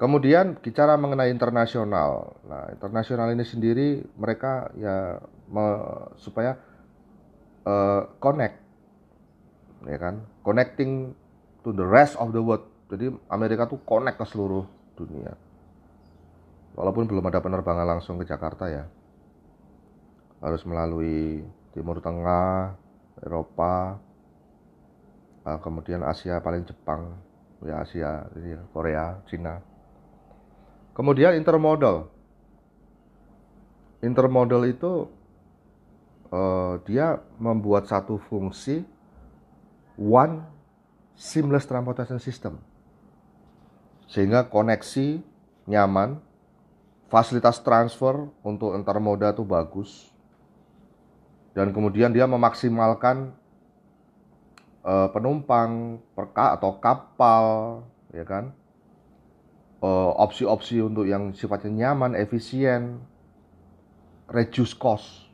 Kemudian 0.01 0.57
bicara 0.57 0.97
mengenai 0.97 1.29
internasional. 1.29 2.33
Nah, 2.49 2.73
internasional 2.73 3.29
ini 3.37 3.45
sendiri 3.45 4.01
mereka 4.17 4.73
ya 4.73 5.21
me, 5.45 5.65
supaya 6.17 6.57
uh, 7.69 8.09
connect 8.17 8.57
ya 9.85 9.97
kan, 10.01 10.25
connecting 10.41 11.13
to 11.61 11.69
the 11.73 11.85
rest 11.85 12.17
of 12.17 12.33
the 12.33 12.41
world 12.41 12.65
jadi 12.91 13.07
Amerika 13.31 13.71
tuh 13.71 13.79
connect 13.87 14.19
ke 14.19 14.25
seluruh 14.27 14.67
dunia. 14.99 15.31
Walaupun 16.75 17.07
belum 17.07 17.23
ada 17.23 17.39
penerbangan 17.39 17.87
langsung 17.87 18.19
ke 18.19 18.27
Jakarta 18.27 18.67
ya. 18.67 18.83
Harus 20.43 20.67
melalui 20.67 21.39
Timur 21.71 22.03
Tengah, 22.03 22.75
Eropa, 23.23 23.95
ah, 25.47 25.59
kemudian 25.63 26.03
Asia 26.03 26.43
paling 26.43 26.67
Jepang, 26.67 27.15
ya 27.63 27.79
Asia, 27.79 28.27
Korea, 28.75 29.23
Cina. 29.31 29.63
Kemudian 30.91 31.39
intermodal. 31.39 32.11
Intermodal 34.03 34.67
itu 34.67 35.07
uh, 36.33 36.75
dia 36.83 37.23
membuat 37.39 37.87
satu 37.87 38.19
fungsi 38.27 38.83
one 39.95 40.43
seamless 41.15 41.69
transportation 41.69 42.17
system 42.17 42.59
sehingga 44.11 44.51
koneksi 44.51 45.23
nyaman, 45.71 46.19
fasilitas 47.07 47.63
transfer 47.63 48.27
untuk 48.43 48.75
antar 48.75 48.99
moda 48.99 49.31
itu 49.31 49.47
bagus, 49.47 50.11
dan 51.55 51.71
kemudian 51.71 52.11
dia 52.11 52.27
memaksimalkan 52.27 53.31
uh, 54.83 55.07
penumpang 55.15 56.03
perka 56.11 56.59
atau 56.59 56.75
kapal, 56.83 57.45
ya 58.11 58.27
kan, 58.27 58.51
uh, 59.79 60.11
opsi-opsi 60.19 60.83
untuk 60.83 61.07
yang 61.07 61.31
sifatnya 61.31 61.87
nyaman, 61.87 62.19
efisien, 62.19 62.99
reduce 64.27 64.75
cost, 64.75 65.31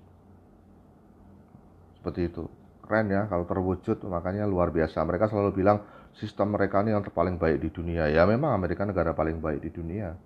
seperti 1.98 2.30
itu. 2.30 2.46
Keren 2.88 3.12
ya 3.12 3.28
kalau 3.28 3.44
terwujud 3.44 4.00
makanya 4.08 4.48
luar 4.48 4.72
biasa. 4.72 5.04
Mereka 5.04 5.28
selalu 5.28 5.60
bilang 5.60 5.84
sistem 6.18 6.58
mereka 6.58 6.82
ini 6.82 6.98
yang 6.98 7.06
terpaling 7.06 7.38
baik 7.38 7.62
di 7.62 7.70
dunia. 7.70 8.10
Ya 8.10 8.26
memang 8.26 8.58
Amerika 8.58 8.84
negara 8.84 9.14
paling 9.14 9.38
baik 9.38 9.62
di 9.62 9.70
dunia. 9.70 10.18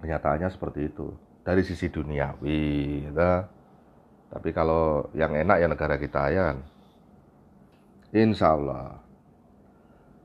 Kenyataannya 0.00 0.48
seperti 0.48 0.86
itu. 0.86 1.10
Dari 1.42 1.66
sisi 1.66 1.90
duniawi, 1.90 3.10
gitu. 3.10 3.32
Tapi 4.30 4.48
kalau 4.54 5.10
yang 5.18 5.34
enak 5.34 5.56
ya 5.58 5.66
negara 5.66 5.98
kita 5.98 6.30
ya 6.30 6.42
kan. 6.54 6.58
Insya 8.14 8.54
Allah. 8.54 9.02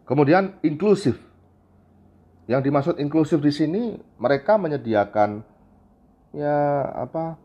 Kemudian 0.06 0.62
inklusif. 0.62 1.18
Yang 2.46 2.62
dimaksud 2.70 2.96
inklusif 3.02 3.42
di 3.42 3.50
sini 3.50 3.84
mereka 4.22 4.62
menyediakan 4.62 5.42
ya 6.30 6.86
apa 6.94 7.42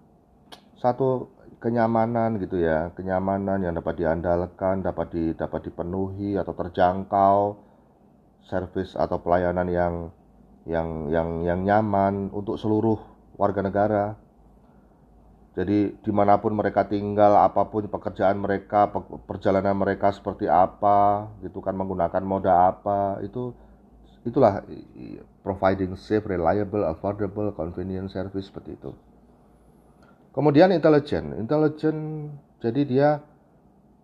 satu 0.77 1.33
kenyamanan 1.61 2.41
gitu 2.41 2.57
ya, 2.57 2.89
kenyamanan 2.97 3.61
yang 3.61 3.77
dapat 3.77 4.01
diandalkan, 4.01 4.81
dapat 4.81 5.07
di, 5.13 5.25
dapat 5.37 5.69
dipenuhi 5.69 6.41
atau 6.41 6.57
terjangkau, 6.57 7.39
servis 8.49 8.97
atau 8.97 9.21
pelayanan 9.21 9.69
yang 9.69 9.95
yang 10.65 11.09
yang 11.13 11.29
yang 11.45 11.61
nyaman 11.63 12.33
untuk 12.33 12.57
seluruh 12.57 12.97
warga 13.37 13.61
negara. 13.61 14.05
Jadi 15.51 16.01
di 16.01 16.13
mana 16.15 16.41
pun 16.41 16.57
mereka 16.57 16.89
tinggal, 16.89 17.37
apa 17.37 17.69
pun 17.69 17.85
pekerjaan 17.91 18.41
mereka, 18.41 18.89
perjalanan 19.29 19.77
mereka 19.77 20.15
seperti 20.15 20.49
apa, 20.49 21.29
gitu 21.45 21.61
kan 21.61 21.77
menggunakan 21.77 22.23
moda 22.23 22.71
apa, 22.71 23.21
itu 23.21 23.53
itulah 24.25 24.63
providing 25.43 25.99
safe, 25.99 26.25
reliable, 26.25 26.87
affordable, 26.87 27.51
convenient 27.53 28.09
service 28.09 28.49
seperti 28.49 28.79
itu. 28.79 28.95
Kemudian 30.31 30.71
intelijen, 30.71 31.35
intelijen 31.35 31.97
jadi 32.63 32.83
dia 32.87 33.11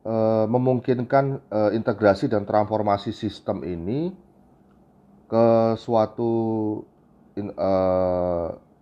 e, 0.02 0.14
memungkinkan 0.50 1.24
e, 1.46 1.60
integrasi 1.78 2.26
dan 2.26 2.42
transformasi 2.42 3.14
sistem 3.14 3.62
ini 3.62 4.10
ke 5.30 5.46
suatu 5.78 6.34
in, 7.38 7.54
e, 7.54 7.70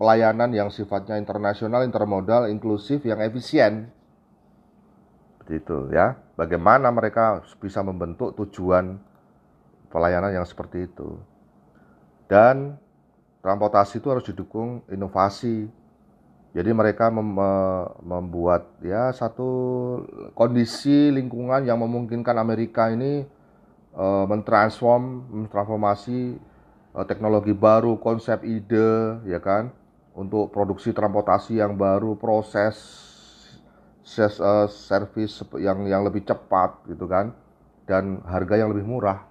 pelayanan 0.00 0.56
yang 0.56 0.72
sifatnya 0.72 1.20
internasional, 1.20 1.84
intermodal, 1.84 2.48
inklusif, 2.48 3.04
yang 3.04 3.20
efisien. 3.20 3.92
Seperti 5.36 5.60
itu 5.60 5.78
ya. 5.92 6.16
Bagaimana 6.40 6.88
mereka 6.88 7.44
bisa 7.60 7.84
membentuk 7.84 8.32
tujuan 8.40 8.96
pelayanan 9.92 10.32
yang 10.32 10.48
seperti 10.48 10.88
itu. 10.88 11.20
Dan 12.24 12.80
transportasi 13.44 14.00
itu 14.00 14.08
harus 14.08 14.24
didukung 14.24 14.82
inovasi 14.88 15.83
jadi 16.54 16.70
mereka 16.70 17.10
mem 17.10 17.34
membuat 18.06 18.78
ya 18.78 19.10
satu 19.10 19.50
kondisi 20.38 21.10
lingkungan 21.10 21.66
yang 21.66 21.82
memungkinkan 21.82 22.38
Amerika 22.38 22.94
ini 22.94 23.26
uh, 23.98 24.22
mentransform, 24.30 25.34
mentransformasi 25.34 26.38
uh, 26.94 27.02
teknologi 27.10 27.50
baru, 27.50 27.98
konsep 27.98 28.46
ide, 28.46 29.18
ya 29.26 29.42
kan, 29.42 29.74
untuk 30.14 30.54
produksi 30.54 30.94
transportasi 30.94 31.58
yang 31.58 31.74
baru, 31.74 32.14
proses 32.14 32.78
ses, 34.06 34.38
uh, 34.38 34.70
service 34.70 35.42
yang 35.58 35.90
yang 35.90 36.06
lebih 36.06 36.22
cepat, 36.22 36.86
gitu 36.86 37.10
kan, 37.10 37.34
dan 37.90 38.22
harga 38.30 38.62
yang 38.62 38.70
lebih 38.70 38.86
murah. 38.86 39.26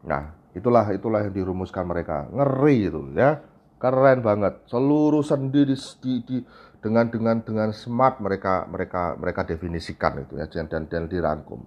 Nah, 0.00 0.32
itulah 0.56 0.88
itulah 0.96 1.20
yang 1.28 1.36
dirumuskan 1.36 1.84
mereka. 1.84 2.24
Ngeri 2.32 2.88
itu, 2.88 3.00
ya 3.12 3.52
keren 3.84 4.24
banget. 4.24 4.64
Seluruh 4.64 5.20
sendi 5.20 5.68
di, 5.68 5.76
di, 5.76 6.12
di 6.24 6.36
dengan 6.80 7.08
dengan 7.12 7.36
dengan 7.44 7.68
smart 7.72 8.20
mereka 8.24 8.64
mereka 8.68 9.16
mereka 9.16 9.40
definisikan 9.44 10.20
itu 10.24 10.40
ya 10.40 10.48
dan 10.48 10.68
dan, 10.68 10.82
dan 10.88 11.04
dirangkum. 11.08 11.60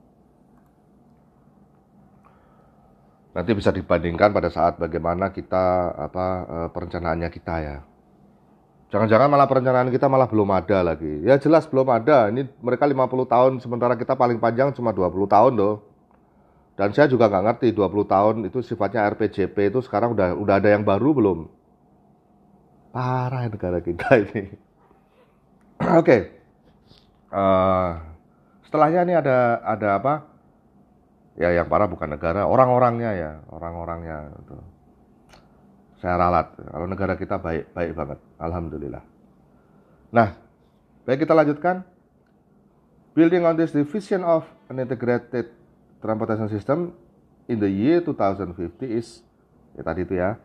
Nanti 3.38 3.52
bisa 3.54 3.70
dibandingkan 3.70 4.34
pada 4.34 4.50
saat 4.50 4.82
bagaimana 4.82 5.30
kita 5.30 5.94
apa 5.94 6.26
eh, 6.46 6.70
perencanaannya 6.74 7.30
kita 7.30 7.56
ya. 7.62 7.78
Jangan-jangan 8.88 9.28
malah 9.28 9.52
perencanaan 9.52 9.92
kita 9.92 10.08
malah 10.08 10.32
belum 10.32 10.48
ada 10.54 10.80
lagi. 10.80 11.20
Ya 11.22 11.36
jelas 11.38 11.68
belum 11.68 11.92
ada. 11.92 12.32
Ini 12.32 12.48
mereka 12.64 12.88
50 12.88 13.28
tahun 13.28 13.52
sementara 13.60 14.00
kita 14.00 14.16
paling 14.16 14.40
panjang 14.40 14.72
cuma 14.72 14.96
20 14.96 15.28
tahun 15.28 15.54
loh. 15.60 15.84
Dan 16.80 16.94
saya 16.96 17.10
juga 17.10 17.28
nggak 17.28 17.44
ngerti 17.52 17.68
20 17.74 18.06
tahun 18.06 18.36
itu 18.48 18.64
sifatnya 18.64 19.06
RPJP 19.12 19.74
itu 19.76 19.80
sekarang 19.84 20.14
udah 20.16 20.38
udah 20.38 20.56
ada 20.62 20.70
yang 20.72 20.86
baru 20.88 21.10
belum 21.12 21.57
Parah 22.98 23.46
negara 23.46 23.78
kita 23.78 24.10
ini. 24.26 24.58
Oke. 26.02 26.02
Okay. 26.02 26.22
Uh, 27.30 27.38
eh, 27.38 27.90
setelahnya 28.66 29.06
ini 29.06 29.14
ada 29.14 29.62
ada 29.62 30.02
apa? 30.02 30.14
Ya 31.38 31.54
yang 31.54 31.70
parah 31.70 31.86
bukan 31.86 32.18
negara, 32.18 32.50
orang-orangnya 32.50 33.14
ya, 33.14 33.32
orang-orangnya. 33.54 34.34
Gitu. 34.42 34.58
saya 36.02 36.18
ralat. 36.18 36.58
Kalau 36.58 36.90
negara 36.90 37.14
kita 37.14 37.38
baik 37.38 37.70
baik 37.78 37.92
banget, 37.94 38.20
alhamdulillah. 38.42 39.06
Nah, 40.10 40.34
baik 41.06 41.22
kita 41.22 41.38
lanjutkan. 41.38 41.86
Building 43.14 43.46
on 43.46 43.54
this 43.58 43.78
division 43.78 44.26
of 44.26 44.46
an 44.74 44.82
integrated 44.82 45.54
transportation 46.02 46.50
system 46.50 46.98
in 47.46 47.62
the 47.62 47.70
year 47.70 48.02
2050 48.02 48.58
is 48.90 49.22
ya 49.78 49.86
tadi 49.86 50.06
itu 50.06 50.18
ya 50.18 50.38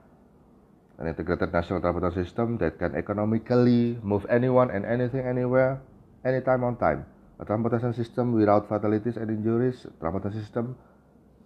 an 0.99 1.09
integrated 1.09 1.53
national 1.53 1.81
transportation 1.81 2.25
system 2.25 2.49
that 2.59 2.79
can 2.79 2.97
economically 2.97 3.97
move 4.03 4.27
anyone 4.29 4.69
and 4.71 4.85
anything 4.85 5.25
anywhere 5.25 5.81
anytime 6.25 6.65
on 6.65 6.77
time 6.77 7.07
a 7.41 7.45
transportation 7.45 7.93
system 7.95 8.33
without 8.33 8.69
fatalities 8.69 9.17
and 9.17 9.31
injuries 9.31 9.87
transportation 9.99 10.41
system 10.43 10.67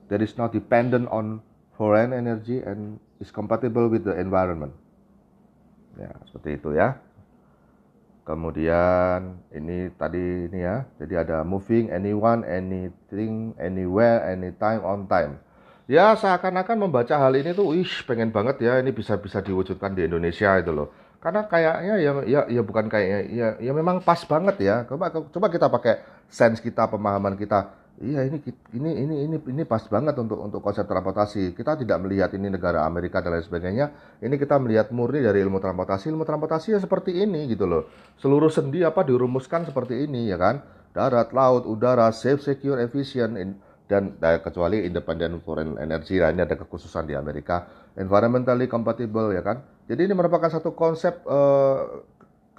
that 0.09 0.22
is 0.22 0.38
not 0.38 0.52
dependent 0.52 1.09
on 1.09 1.42
foreign 1.76 2.12
energy 2.12 2.64
and 2.64 2.98
is 3.20 3.30
compatible 3.30 3.88
with 3.88 4.04
the 4.04 4.16
environment. 4.16 4.72
Ya 5.96 6.12
seperti 6.28 6.61
itu 6.61 6.76
ya. 6.76 7.00
Kemudian 8.26 9.38
ini 9.54 9.87
tadi 9.94 10.50
ini 10.50 10.66
ya, 10.66 10.82
jadi 10.98 11.22
ada 11.22 11.38
moving 11.46 11.94
anyone, 11.94 12.42
anything, 12.42 13.54
anywhere, 13.54 14.26
anytime, 14.26 14.82
on 14.82 15.06
time. 15.06 15.38
Ya 15.87 16.18
seakan-akan 16.18 16.83
membaca 16.83 17.14
hal 17.14 17.31
ini 17.38 17.55
tuh, 17.55 17.70
ih 17.70 17.87
pengen 18.03 18.35
banget 18.35 18.59
ya 18.59 18.83
ini 18.83 18.90
bisa 18.90 19.14
bisa 19.22 19.38
diwujudkan 19.38 19.94
di 19.94 20.03
Indonesia 20.03 20.59
itu 20.59 20.75
loh. 20.75 20.90
Karena 21.22 21.46
kayaknya 21.46 21.94
ya 22.03 22.12
ya 22.27 22.40
ya 22.51 22.62
bukan 22.66 22.90
kayaknya 22.90 23.20
ya 23.31 23.49
ya 23.62 23.72
memang 23.72 24.03
pas 24.03 24.18
banget 24.27 24.57
ya. 24.62 24.83
Coba 24.90 25.14
coba 25.14 25.46
kita 25.46 25.70
pakai 25.70 25.94
sense 26.27 26.59
kita, 26.59 26.90
pemahaman 26.90 27.38
kita 27.38 27.87
Iya 27.96 28.29
ini 28.29 28.44
ini 28.77 28.90
ini 28.92 29.14
ini 29.25 29.37
ini 29.40 29.62
pas 29.64 29.81
banget 29.88 30.12
untuk 30.20 30.37
untuk 30.37 30.61
konsep 30.61 30.85
transportasi. 30.85 31.57
Kita 31.57 31.81
tidak 31.81 32.05
melihat 32.05 32.29
ini 32.37 32.53
negara 32.53 32.85
Amerika 32.85 33.25
dan 33.25 33.33
lain 33.33 33.40
sebagainya. 33.40 33.88
Ini 34.20 34.37
kita 34.37 34.61
melihat 34.61 34.92
murni 34.92 35.25
dari 35.25 35.40
ilmu 35.40 35.57
transportasi. 35.57 36.12
Ilmu 36.12 36.29
transportasi 36.29 36.77
ya 36.77 36.79
seperti 36.85 37.16
ini 37.25 37.49
gitu 37.49 37.64
loh. 37.64 37.88
Seluruh 38.20 38.53
sendi 38.53 38.85
apa 38.85 39.01
dirumuskan 39.01 39.64
seperti 39.64 40.05
ini 40.05 40.29
ya 40.29 40.37
kan. 40.37 40.61
Darat, 40.92 41.33
laut, 41.33 41.64
udara, 41.64 42.12
safe, 42.12 42.44
secure, 42.44 42.85
efficient 42.85 43.33
dan 43.87 44.18
nah, 44.18 44.42
kecuali 44.42 44.83
independent 44.83 45.38
foreign 45.46 45.79
energy 45.79 46.18
lah 46.18 46.35
ini 46.35 46.42
ada 46.42 46.59
kekhususan 46.59 47.07
di 47.07 47.14
Amerika. 47.14 47.66
Environmentally 47.94 48.66
compatible 48.66 49.31
ya 49.31 49.46
kan. 49.46 49.62
Jadi 49.87 50.11
ini 50.11 50.14
merupakan 50.14 50.51
satu 50.51 50.75
konsep 50.75 51.22
uh, 51.25 52.03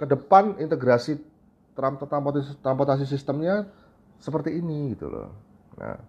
ke 0.00 0.08
depan 0.08 0.56
integrasi 0.56 1.20
transportasi, 1.78 3.04
sistemnya 3.06 3.68
seperti 4.18 4.56
ini 4.56 4.96
gitu 4.96 5.12
loh. 5.12 5.30
Nah, 5.78 6.00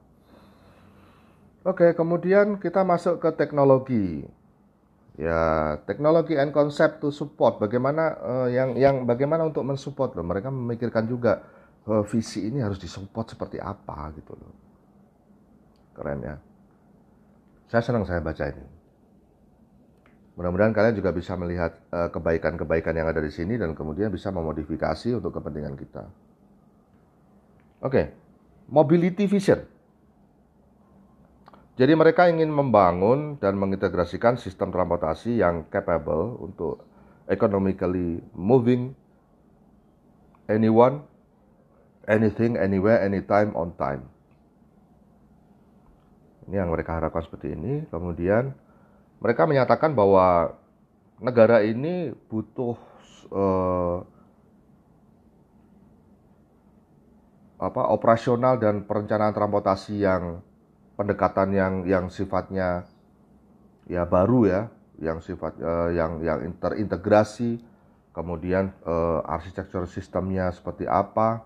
oke 1.68 1.94
kemudian 1.94 2.58
kita 2.58 2.82
masuk 2.88 3.22
ke 3.22 3.30
teknologi. 3.36 4.24
Ya, 5.20 5.76
teknologi 5.84 6.40
and 6.40 6.56
concept 6.56 7.04
to 7.04 7.12
support. 7.12 7.60
Bagaimana 7.60 8.16
uh, 8.24 8.48
yang 8.48 8.80
yang 8.80 9.04
bagaimana 9.04 9.44
untuk 9.44 9.68
mensupport 9.68 10.16
loh. 10.16 10.24
Mereka 10.24 10.48
memikirkan 10.48 11.12
juga 11.12 11.44
uh, 11.92 12.08
visi 12.08 12.48
ini 12.48 12.64
harus 12.64 12.80
disupport 12.80 13.28
seperti 13.28 13.60
apa 13.60 14.16
gitu 14.16 14.32
loh. 14.40 14.69
Keren 16.00 16.24
ya. 16.24 16.36
Saya 17.68 17.84
senang 17.84 18.08
saya 18.08 18.24
baca 18.24 18.48
ini. 18.48 18.64
Mudah-mudahan 20.40 20.72
kalian 20.72 20.96
juga 20.96 21.12
bisa 21.12 21.36
melihat 21.36 21.76
eh, 21.92 22.08
kebaikan-kebaikan 22.08 22.96
yang 22.96 23.12
ada 23.12 23.20
di 23.20 23.28
sini 23.28 23.60
dan 23.60 23.76
kemudian 23.76 24.08
bisa 24.08 24.32
memodifikasi 24.32 25.20
untuk 25.20 25.36
kepentingan 25.36 25.76
kita. 25.76 26.08
Oke, 27.84 27.92
okay. 27.92 28.06
mobility 28.72 29.28
vision. 29.28 29.60
Jadi 31.76 31.96
mereka 31.96 32.28
ingin 32.32 32.52
membangun 32.52 33.40
dan 33.40 33.56
mengintegrasikan 33.60 34.40
sistem 34.40 34.72
transportasi 34.72 35.40
yang 35.40 35.68
capable 35.72 36.40
untuk 36.40 36.84
economically 37.28 38.20
moving 38.36 38.96
anyone, 40.52 41.08
anything, 42.08 42.60
anywhere, 42.60 43.00
anytime, 43.00 43.56
on 43.56 43.72
time. 43.80 44.08
Ini 46.50 46.66
yang 46.66 46.74
mereka 46.74 46.98
harapkan 46.98 47.22
seperti 47.22 47.54
ini. 47.54 47.86
Kemudian 47.94 48.58
mereka 49.22 49.46
menyatakan 49.46 49.94
bahwa 49.94 50.58
negara 51.22 51.62
ini 51.62 52.10
butuh 52.26 52.74
uh, 53.30 54.02
apa 57.60 57.92
operasional 57.94 58.58
dan 58.58 58.82
perencanaan 58.88 59.36
transportasi 59.36 60.02
yang 60.02 60.42
pendekatan 60.98 61.54
yang 61.54 61.74
yang 61.86 62.06
sifatnya 62.10 62.90
ya 63.86 64.10
baru 64.10 64.50
ya, 64.50 64.62
yang 64.98 65.22
sifat 65.22 65.60
uh, 65.62 65.94
yang 65.94 66.24
yang 66.26 66.50
terintegrasi, 66.58 67.62
kemudian 68.10 68.74
uh, 68.90 69.22
arsitektur 69.28 69.86
sistemnya 69.86 70.50
seperti 70.56 70.90
apa, 70.90 71.46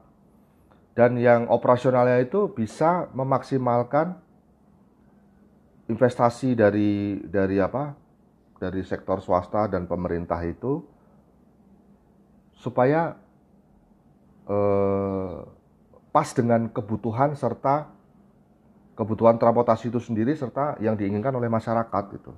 dan 0.93 1.17
yang 1.17 1.49
operasionalnya 1.49 2.21
itu 2.21 2.47
bisa 2.55 3.09
memaksimalkan 3.11 4.21
investasi 5.91 6.55
dari 6.55 7.19
dari 7.27 7.59
apa 7.59 7.91
dari 8.59 8.79
sektor 8.87 9.19
swasta 9.19 9.67
dan 9.67 9.83
pemerintah 9.83 10.39
itu 10.47 10.79
supaya 12.55 13.19
eh, 14.47 15.37
pas 16.13 16.29
dengan 16.31 16.71
kebutuhan 16.71 17.35
serta 17.35 17.91
kebutuhan 18.93 19.35
transportasi 19.41 19.89
itu 19.89 19.99
sendiri 19.99 20.31
serta 20.37 20.77
yang 20.79 20.93
diinginkan 20.93 21.33
oleh 21.33 21.49
masyarakat 21.49 22.03
gitu. 22.13 22.31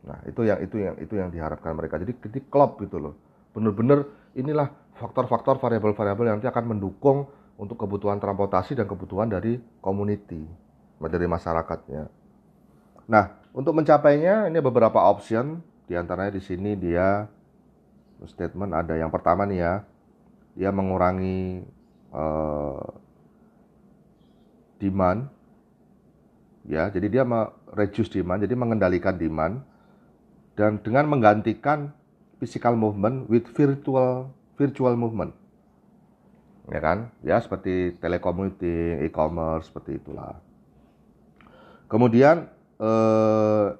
Nah, 0.00 0.18
itu 0.24 0.40
yang 0.48 0.58
itu 0.64 0.76
yang 0.80 0.96
itu 0.96 1.14
yang 1.20 1.28
diharapkan 1.28 1.76
mereka. 1.76 2.00
Jadi 2.00 2.16
jadi 2.16 2.40
klub 2.48 2.80
gitu 2.80 2.96
loh. 2.96 3.14
Bener-bener 3.52 4.08
inilah 4.32 4.72
faktor-faktor 4.96 5.60
variabel-variabel 5.60 6.24
yang 6.32 6.36
nanti 6.40 6.48
akan 6.48 6.76
mendukung 6.76 7.28
untuk 7.60 7.76
kebutuhan 7.76 8.16
transportasi 8.16 8.80
dan 8.80 8.88
kebutuhan 8.88 9.28
dari 9.28 9.60
community, 9.84 10.40
dari 10.96 11.26
masyarakatnya. 11.28 12.19
Nah, 13.10 13.42
untuk 13.50 13.74
mencapainya 13.74 14.46
ini 14.46 14.62
beberapa 14.62 15.02
option, 15.02 15.58
di 15.90 15.98
antaranya 15.98 16.38
di 16.38 16.42
sini 16.42 16.78
dia 16.78 17.26
statement 18.22 18.70
ada 18.70 18.94
yang 18.94 19.10
pertama 19.10 19.42
nih 19.50 19.58
ya, 19.58 19.74
dia 20.54 20.70
mengurangi 20.70 21.66
uh, 22.14 22.86
demand. 24.78 25.26
Ya 26.70 26.86
jadi 26.86 27.10
dia 27.10 27.24
reduce 27.74 28.14
demand 28.14 28.46
jadi 28.46 28.54
mengendalikan 28.54 29.18
demand. 29.18 29.66
Dan 30.54 30.78
dengan 30.78 31.10
menggantikan 31.10 31.90
physical 32.38 32.78
movement 32.78 33.26
with 33.26 33.48
virtual 33.50 34.30
virtual 34.54 34.94
movement. 34.94 35.34
Ya 36.70 36.78
kan? 36.78 37.10
Ya 37.26 37.42
seperti 37.42 37.98
telecommuting 37.98 39.02
e-commerce 39.02 39.66
seperti 39.66 39.98
itulah. 39.98 40.38
Kemudian 41.90 42.59
uh, 42.80 43.76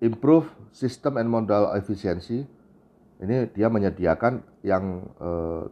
improve 0.00 0.48
system 0.72 1.20
and 1.20 1.28
modal 1.28 1.76
efficiency 1.76 2.48
ini 3.20 3.46
dia 3.52 3.68
menyediakan 3.68 4.40
yang 4.64 5.04
uh, 5.20 5.68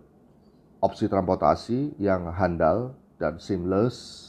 opsi 0.78 1.10
transportasi 1.10 1.98
yang 1.98 2.30
handal 2.30 2.94
dan 3.18 3.42
seamless. 3.42 4.26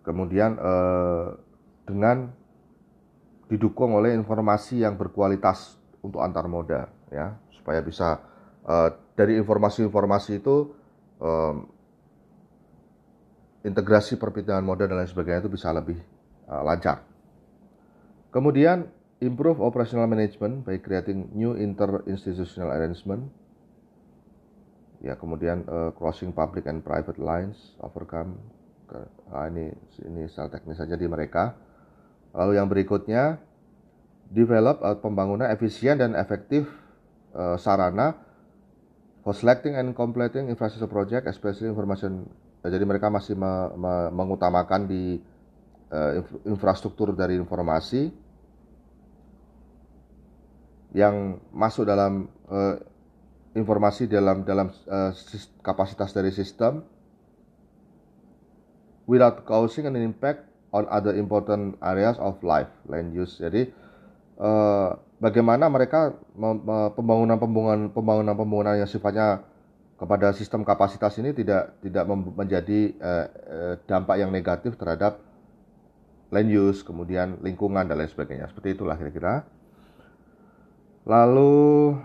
Kemudian 0.00 0.54
eh, 0.56 1.26
dengan 1.86 2.30
didukung 3.50 3.94
oleh 3.98 4.14
informasi 4.14 4.82
yang 4.82 4.94
berkualitas 4.94 5.78
untuk 6.02 6.22
antar 6.22 6.46
moda 6.46 6.90
ya 7.10 7.34
supaya 7.50 7.82
bisa 7.82 8.22
eh, 8.64 8.90
dari 9.18 9.34
informasi-informasi 9.42 10.40
itu 10.40 10.72
eh, 11.20 11.54
integrasi 13.66 14.14
perpindahan 14.14 14.62
moda 14.62 14.86
dan 14.86 15.02
lain 15.02 15.10
sebagainya 15.10 15.42
itu 15.42 15.50
bisa 15.50 15.74
lebih 15.74 15.98
eh, 16.46 16.62
lancar. 16.62 17.02
Kemudian 18.30 18.86
improve 19.18 19.58
operational 19.64 20.06
management 20.06 20.62
by 20.62 20.78
creating 20.78 21.32
new 21.34 21.56
inter-institutional 21.56 22.70
arrangement 22.70 23.26
ya 25.00 25.16
kemudian 25.16 25.64
uh, 25.68 25.92
crossing 25.92 26.32
public 26.32 26.64
and 26.68 26.80
private 26.80 27.20
lines 27.20 27.76
overcome 27.84 28.36
ke, 28.86 28.98
ah, 29.34 29.50
ini 29.50 29.72
ini 30.06 30.24
soal 30.30 30.48
teknis 30.48 30.78
saja 30.78 30.96
di 30.96 31.04
mereka 31.08 31.56
lalu 32.32 32.56
yang 32.56 32.68
berikutnya 32.68 33.40
develop 34.32 34.80
uh, 34.80 34.96
pembangunan 34.96 35.48
efisien 35.52 36.00
dan 36.00 36.16
efektif 36.16 36.68
uh, 37.36 37.56
sarana 37.60 38.16
for 39.24 39.36
selecting 39.36 39.76
and 39.76 39.92
completing 39.92 40.48
infrastructure 40.48 40.88
project 40.88 41.24
especially 41.28 41.68
information 41.68 42.24
uh, 42.24 42.55
jadi 42.64 42.84
mereka 42.86 43.12
masih 43.12 43.36
me, 43.36 43.52
me, 43.76 43.94
mengutamakan 44.14 44.88
di 44.88 45.20
uh, 45.92 46.22
infrastruktur 46.46 47.12
dari 47.12 47.36
informasi 47.36 48.10
yang 50.96 51.36
masuk 51.52 51.84
dalam 51.84 52.30
uh, 52.48 52.80
informasi 53.52 54.08
dalam 54.08 54.44
dalam 54.44 54.72
uh, 54.88 55.12
kapasitas 55.60 56.12
dari 56.12 56.32
sistem 56.32 56.84
without 59.08 59.44
causing 59.46 59.86
an 59.88 59.96
impact 59.96 60.44
on 60.74 60.84
other 60.90 61.14
important 61.16 61.78
areas 61.80 62.18
of 62.20 62.36
life 62.44 62.68
land 62.90 63.14
use. 63.14 63.38
Jadi 63.40 63.70
uh, 64.40 64.92
bagaimana 65.22 65.72
mereka 65.72 66.12
pembangunan-pembangunan 66.96 67.92
pembangunan-pembangunan 67.94 68.76
yang 68.82 68.90
sifatnya 68.90 69.46
kepada 69.96 70.32
sistem 70.36 70.60
kapasitas 70.60 71.16
ini 71.16 71.32
tidak 71.32 71.80
tidak 71.80 72.04
menjadi 72.08 72.92
uh, 73.00 73.26
uh, 73.26 73.74
dampak 73.88 74.20
yang 74.20 74.28
negatif 74.28 74.76
terhadap 74.76 75.24
land 76.28 76.50
use, 76.52 76.84
kemudian 76.84 77.40
lingkungan 77.40 77.88
dan 77.88 77.96
lain 77.96 78.10
sebagainya. 78.10 78.52
Seperti 78.52 78.76
itulah 78.76 78.98
kira-kira. 78.98 79.48
Lalu 81.06 81.96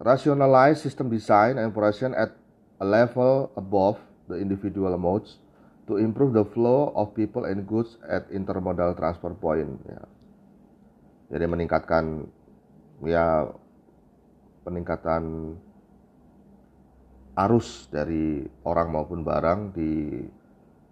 rationalize 0.00 0.80
system 0.80 1.12
design 1.12 1.60
and 1.60 1.70
operation 1.70 2.16
at 2.16 2.34
a 2.80 2.86
level 2.86 3.52
above 3.54 4.00
the 4.26 4.40
individual 4.40 4.96
modes 4.96 5.38
to 5.86 6.00
improve 6.00 6.32
the 6.32 6.44
flow 6.56 6.90
of 6.96 7.12
people 7.12 7.44
and 7.44 7.68
goods 7.68 8.00
at 8.08 8.24
intermodal 8.32 8.96
transfer 8.96 9.36
point. 9.36 9.76
Ya. 9.84 10.02
Jadi 11.36 11.44
meningkatkan 11.44 12.24
ya 13.04 13.52
peningkatan 14.64 15.54
arus 17.34 17.90
dari 17.90 18.46
orang 18.62 18.94
maupun 18.94 19.26
barang 19.26 19.74
di 19.74 20.22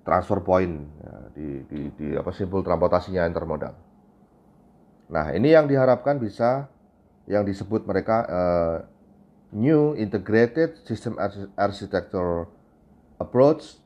transfer 0.02 0.42
point 0.42 0.82
ya, 0.98 1.14
di, 1.30 1.48
di, 1.70 1.80
di 1.94 2.06
apa 2.18 2.34
simpul 2.34 2.66
transportasinya 2.66 3.22
intermodal. 3.22 3.74
Nah 5.14 5.30
ini 5.30 5.54
yang 5.54 5.70
diharapkan 5.70 6.18
bisa 6.18 6.66
yang 7.30 7.46
disebut 7.46 7.86
mereka 7.86 8.26
uh, 8.26 8.76
new 9.54 9.94
integrated 9.94 10.82
system 10.82 11.14
architecture 11.54 12.50
approach 13.22 13.78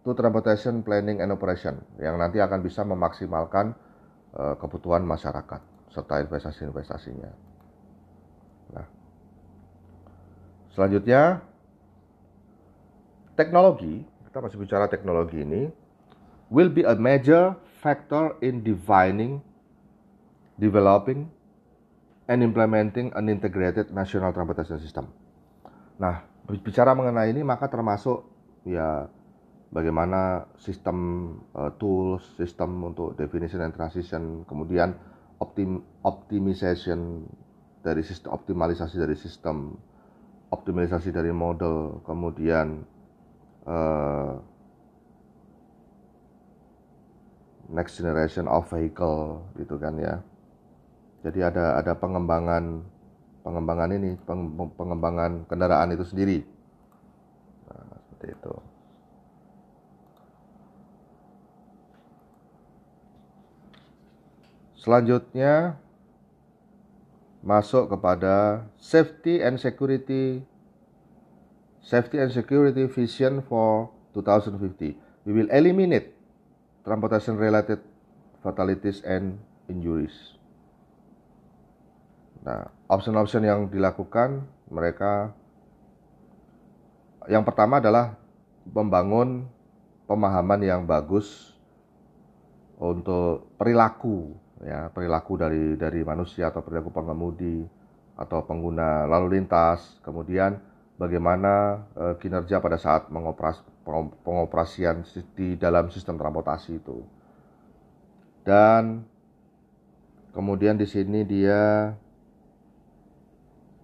to 0.00 0.16
transportation 0.16 0.80
planning 0.80 1.20
and 1.20 1.28
operation 1.28 1.76
yang 2.00 2.16
nanti 2.16 2.40
akan 2.40 2.64
bisa 2.64 2.80
memaksimalkan 2.80 3.76
uh, 4.32 4.56
kebutuhan 4.56 5.04
masyarakat 5.04 5.60
serta 5.92 6.24
investasi-investasinya. 6.24 7.30
Nah, 8.72 8.86
selanjutnya 10.72 11.44
teknologi 13.34 14.14
kita 14.34 14.42
masih 14.42 14.58
bicara 14.58 14.90
teknologi 14.90 15.46
ini, 15.46 15.70
will 16.50 16.66
be 16.66 16.82
a 16.82 16.98
major 16.98 17.54
factor 17.78 18.34
in 18.42 18.66
defining, 18.66 19.38
developing, 20.58 21.30
and 22.26 22.42
implementing 22.42 23.14
an 23.14 23.30
integrated 23.30 23.94
national 23.94 24.34
transportation 24.34 24.82
system. 24.82 25.06
Nah, 26.02 26.26
bicara 26.66 26.98
mengenai 26.98 27.30
ini 27.30 27.46
maka 27.46 27.70
termasuk 27.70 28.26
ya 28.66 29.06
bagaimana 29.70 30.50
sistem 30.58 30.98
uh, 31.54 31.70
tools, 31.78 32.26
sistem 32.34 32.74
untuk 32.90 33.14
definition 33.14 33.62
and 33.62 33.70
transition, 33.70 34.42
kemudian 34.50 34.98
optim 35.38 35.78
optimization 36.02 37.22
dari 37.86 38.02
sistem 38.02 38.34
optimalisasi 38.34 38.98
dari 38.98 39.14
sistem, 39.14 39.78
optimalisasi 40.50 41.14
dari 41.14 41.30
model, 41.30 42.02
kemudian 42.02 42.82
uh, 43.68 44.40
next 47.72 47.98
generation 47.98 48.46
of 48.46 48.68
vehicle 48.68 49.44
gitu 49.58 49.76
kan 49.80 49.96
ya. 49.98 50.20
Jadi 51.24 51.40
ada 51.40 51.80
ada 51.80 51.92
pengembangan 51.96 52.84
pengembangan 53.40 53.90
ini 53.96 54.16
pengembangan 54.76 55.48
kendaraan 55.48 55.92
itu 55.96 56.04
sendiri. 56.04 56.38
Nah, 57.68 57.96
seperti 58.04 58.26
itu. 58.36 58.54
Selanjutnya 64.84 65.80
masuk 67.40 67.88
kepada 67.92 68.68
safety 68.76 69.40
and 69.40 69.56
security 69.56 70.44
Safety 71.84 72.16
and 72.16 72.32
Security 72.32 72.88
Vision 72.88 73.44
for 73.44 73.92
2050. 74.16 74.96
We 75.28 75.30
will 75.36 75.52
eliminate 75.52 76.16
transportation 76.80 77.36
related 77.36 77.84
fatalities 78.40 79.04
and 79.04 79.36
injuries. 79.68 80.12
Nah, 82.44 82.72
option-option 82.88 83.44
yang 83.44 83.68
dilakukan 83.68 84.44
mereka 84.68 85.32
yang 87.28 87.44
pertama 87.44 87.80
adalah 87.80 88.16
membangun 88.68 89.48
pemahaman 90.04 90.60
yang 90.60 90.84
bagus 90.84 91.56
untuk 92.76 93.48
perilaku 93.56 94.36
ya, 94.60 94.92
perilaku 94.92 95.40
dari 95.40 95.76
dari 95.76 96.00
manusia 96.04 96.48
atau 96.52 96.60
perilaku 96.60 96.92
pengemudi 96.92 97.64
atau 98.16 98.44
pengguna 98.44 99.08
lalu 99.08 99.40
lintas, 99.40 100.00
kemudian 100.04 100.60
bagaimana 100.94 101.84
uh, 101.98 102.14
kinerja 102.18 102.62
pada 102.62 102.78
saat 102.78 103.10
mengopras, 103.10 103.62
pengoperasian 104.22 105.02
di 105.34 105.58
dalam 105.58 105.90
sistem 105.90 106.16
transportasi 106.16 106.78
itu. 106.78 107.02
Dan 108.44 109.02
kemudian 110.36 110.76
di 110.78 110.86
sini 110.86 111.24
dia 111.24 111.94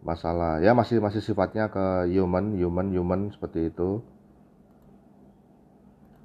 masalah 0.01 0.65
ya 0.65 0.73
masih 0.73 1.03
masih 1.03 1.21
sifatnya 1.21 1.69
ke 1.69 2.09
human, 2.09 2.57
human, 2.57 2.89
human 2.95 3.21
seperti 3.35 3.69
itu. 3.73 4.01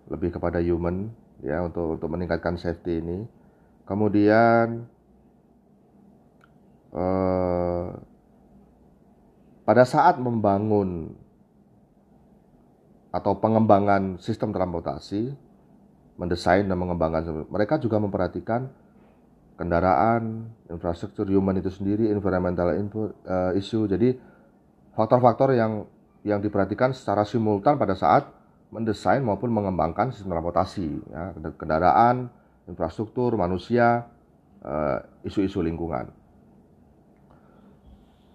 Lebih 0.05 0.37
kepada 0.37 0.61
human 0.61 1.09
ya 1.41 1.65
untuk 1.65 1.97
untuk 1.97 2.09
meningkatkan 2.13 2.61
safety 2.61 3.01
ini. 3.01 3.25
Kemudian 3.85 4.85
uh, 6.93 7.93
pada 9.65 9.81
saat 9.83 10.21
membangun 10.21 11.09
atau 13.09 13.33
pengembangan 13.41 14.21
sistem 14.21 14.53
transportasi, 14.53 15.33
mendesain 16.15 16.69
dan 16.69 16.77
mengembangkan, 16.77 17.49
mereka 17.49 17.81
juga 17.81 17.97
memperhatikan 17.97 18.69
kendaraan, 19.57 20.51
infrastruktur 20.69 21.25
human 21.31 21.57
itu 21.57 21.71
sendiri, 21.73 22.11
environmental 22.11 22.71
uh, 22.71 23.51
issue. 23.57 23.89
Jadi 23.89 24.13
faktor-faktor 24.93 25.57
yang 25.57 25.89
yang 26.21 26.43
diperhatikan 26.43 26.93
secara 26.93 27.25
simultan 27.25 27.77
pada 27.79 27.97
saat 27.97 28.29
mendesain 28.73 29.21
maupun 29.21 29.53
mengembangkan 29.53 30.11
sistem 30.11 30.35
transportasi, 30.35 30.89
ya, 31.07 31.31
kendaraan, 31.55 32.27
infrastruktur, 32.65 33.37
manusia, 33.37 34.09
eh, 34.65 34.99
isu-isu 35.29 35.61
uh, 35.61 35.65
lingkungan. 35.69 36.09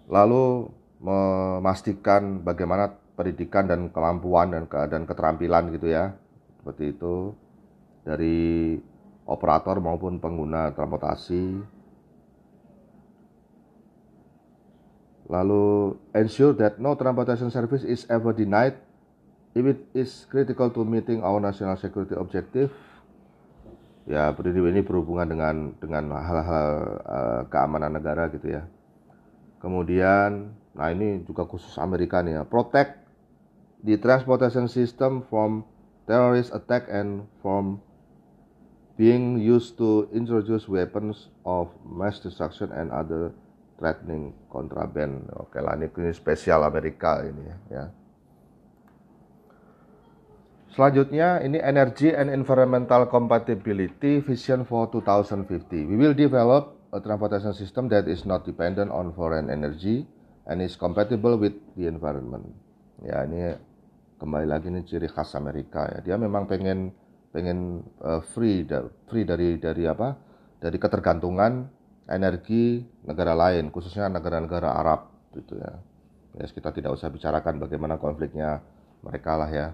Lalu 0.07 0.71
memastikan 1.01 2.45
bagaimana 2.45 2.93
pendidikan 3.17 3.65
dan 3.65 3.89
kemampuan 3.89 4.53
dan 4.53 4.63
dan 4.69 5.03
keterampilan 5.09 5.73
gitu 5.73 5.89
ya. 5.89 6.13
Seperti 6.61 6.93
itu. 6.93 7.33
Dari 8.01 8.77
operator 9.25 9.77
maupun 9.81 10.17
pengguna 10.21 10.73
transportasi. 10.73 11.61
Lalu 15.29 15.95
ensure 16.17 16.57
that 16.57 16.81
no 16.81 16.97
transportation 16.97 17.53
service 17.53 17.85
is 17.85 18.03
ever 18.09 18.33
denied 18.33 18.75
if 19.53 19.63
it 19.63 19.79
is 19.93 20.25
critical 20.27 20.67
to 20.73 20.81
meeting 20.83 21.21
our 21.21 21.37
national 21.37 21.77
security 21.77 22.17
objective. 22.17 22.73
Ya 24.09 24.33
ini 24.33 24.81
berhubungan 24.81 25.29
dengan 25.29 25.55
dengan 25.77 26.09
hal-hal 26.09 26.69
uh, 27.05 27.41
keamanan 27.53 28.01
negara 28.01 28.27
gitu 28.33 28.49
ya 28.59 28.65
kemudian 29.61 30.57
Nah 30.71 30.87
ini 30.91 31.23
juga 31.27 31.43
khusus 31.43 31.75
Amerika 31.75 32.23
nih 32.23 32.39
ya. 32.39 32.43
Protect 32.47 32.95
the 33.83 33.99
transportation 33.99 34.71
system 34.71 35.25
from 35.27 35.67
terrorist 36.07 36.55
attack 36.55 36.87
and 36.87 37.27
from 37.43 37.83
being 38.95 39.39
used 39.41 39.75
to 39.75 40.07
introduce 40.15 40.69
weapons 40.69 41.31
of 41.43 41.71
mass 41.83 42.21
destruction 42.21 42.71
and 42.71 42.93
other 42.93 43.35
threatening 43.75 44.31
contraband. 44.47 45.27
Oke 45.35 45.59
lah 45.59 45.75
ini, 45.75 45.91
ini 45.91 46.11
spesial 46.15 46.63
Amerika 46.63 47.19
ini 47.25 47.43
ya. 47.43 47.57
ya. 47.67 47.85
Selanjutnya 50.71 51.43
ini 51.43 51.59
energy 51.59 52.15
and 52.15 52.31
environmental 52.31 53.03
compatibility 53.11 54.23
vision 54.23 54.63
for 54.63 54.87
2050. 54.87 55.51
We 55.83 55.99
will 55.99 56.15
develop 56.15 56.79
a 56.91 56.99
transportation 56.99 57.55
system 57.55 57.87
that 57.87 58.07
is 58.07 58.27
not 58.27 58.43
dependent 58.43 58.91
on 58.91 59.15
foreign 59.15 59.47
energy 59.47 60.03
and 60.47 60.59
is 60.59 60.75
compatible 60.75 61.39
with 61.39 61.55
the 61.79 61.87
environment. 61.87 62.43
Ya 63.01 63.23
ini 63.23 63.55
kembali 64.19 64.45
lagi 64.45 64.67
ini 64.67 64.83
ciri 64.83 65.07
khas 65.07 65.33
Amerika 65.39 65.87
ya. 65.87 65.99
Dia 66.03 66.15
memang 66.19 66.45
pengen 66.45 66.91
pengen 67.31 67.87
uh, 68.03 68.19
free 68.35 68.67
free 69.07 69.23
dari 69.23 69.55
dari 69.55 69.83
apa? 69.87 70.19
Dari 70.61 70.77
ketergantungan 70.77 71.65
energi 72.11 72.85
negara 73.07 73.33
lain, 73.33 73.73
khususnya 73.73 74.11
negara-negara 74.11 74.77
Arab 74.77 75.31
gitu 75.33 75.57
ya. 75.57 75.73
Ya 76.37 76.45
kita 76.47 76.75
tidak 76.75 76.95
usah 76.95 77.07
bicarakan 77.07 77.57
bagaimana 77.57 77.95
konfliknya 77.97 78.61
mereka 79.01 79.39
lah 79.39 79.49
ya. 79.49 79.67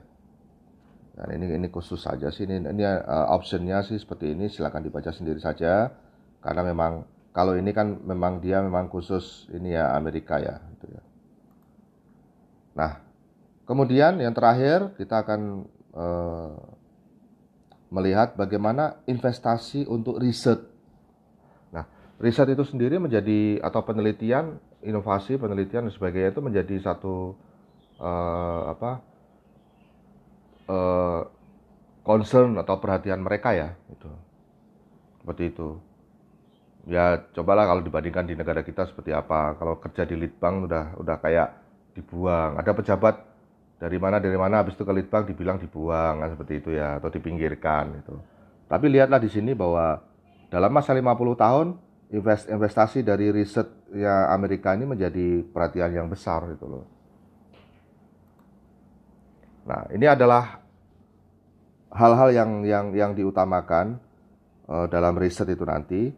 Dan 1.17 1.33
ini 1.33 1.57
ini 1.57 1.67
khusus 1.73 1.97
saja 1.97 2.29
sih 2.29 2.45
ini 2.45 2.61
ini 2.61 2.85
uh, 2.85 3.33
optionnya 3.33 3.81
sih 3.81 3.97
seperti 3.97 4.37
ini 4.37 4.53
silakan 4.53 4.85
dibaca 4.85 5.09
sendiri 5.09 5.41
saja 5.41 5.89
karena 6.41 6.61
memang 6.63 7.05
kalau 7.37 7.53
ini 7.53 7.69
kan 7.69 8.01
memang 8.01 8.41
dia 8.41 8.65
memang 8.65 8.89
khusus 8.89 9.45
ini 9.53 9.77
ya 9.77 9.93
Amerika 9.93 10.41
ya 10.41 10.57
gitu 10.73 10.89
ya. 10.89 11.01
Nah, 12.73 12.91
kemudian 13.69 14.17
yang 14.17 14.33
terakhir 14.33 14.97
kita 14.97 15.21
akan 15.21 15.69
uh, 15.93 16.57
melihat 17.93 18.33
bagaimana 18.33 18.97
investasi 19.05 19.85
untuk 19.85 20.17
riset. 20.17 20.65
Nah, 21.69 21.85
riset 22.17 22.49
itu 22.49 22.65
sendiri 22.65 22.97
menjadi 22.97 23.61
atau 23.61 23.85
penelitian, 23.85 24.57
inovasi, 24.81 25.37
penelitian 25.37 25.85
dan 25.85 25.93
sebagainya 25.93 26.33
itu 26.33 26.41
menjadi 26.41 26.75
satu 26.81 27.37
uh, 28.01 28.61
apa 28.73 28.91
uh, 30.73 31.21
concern 32.01 32.57
atau 32.57 32.81
perhatian 32.81 33.21
mereka 33.21 33.53
ya, 33.53 33.77
itu 33.93 34.09
seperti 35.21 35.53
itu 35.53 35.86
ya 36.87 37.19
cobalah 37.35 37.67
kalau 37.67 37.83
dibandingkan 37.83 38.25
di 38.25 38.33
negara 38.33 38.63
kita 38.63 38.87
seperti 38.87 39.11
apa. 39.11 39.59
Kalau 39.59 39.77
kerja 39.77 40.07
di 40.07 40.15
litbang 40.15 40.65
udah 40.65 40.97
udah 40.97 41.15
kayak 41.19 41.47
dibuang. 41.93 42.57
Ada 42.57 42.71
pejabat 42.71 43.15
dari 43.77 43.97
mana 44.01 44.17
dari 44.17 44.33
mana 44.33 44.65
habis 44.65 44.73
itu 44.73 44.81
ke 44.81 44.93
litbang 44.93 45.23
dibilang 45.29 45.61
dibuang 45.61 46.25
kan 46.25 46.29
seperti 46.33 46.53
itu 46.65 46.69
ya 46.73 46.97
atau 46.97 47.13
dipinggirkan 47.13 48.01
itu 48.01 48.17
tapi 48.67 48.91
lihatlah 48.91 49.21
di 49.21 49.31
sini 49.31 49.55
bahwa 49.55 50.03
dalam 50.51 50.71
masa 50.71 50.91
50 50.91 51.07
tahun 51.39 51.67
invest, 52.11 52.51
investasi 52.51 52.99
dari 53.03 53.31
riset 53.31 53.67
ya 53.95 54.31
Amerika 54.35 54.75
ini 54.75 54.83
menjadi 54.83 55.43
perhatian 55.47 55.91
yang 55.95 56.07
besar 56.11 56.43
gitu 56.51 56.67
loh. 56.67 56.85
Nah 59.67 59.87
ini 59.91 60.03
adalah 60.07 60.59
hal-hal 61.91 62.29
yang 62.35 62.51
yang 62.67 62.85
yang 62.91 63.11
diutamakan 63.15 63.99
uh, 64.67 64.87
dalam 64.91 65.15
riset 65.15 65.47
itu 65.47 65.63
nanti 65.63 66.11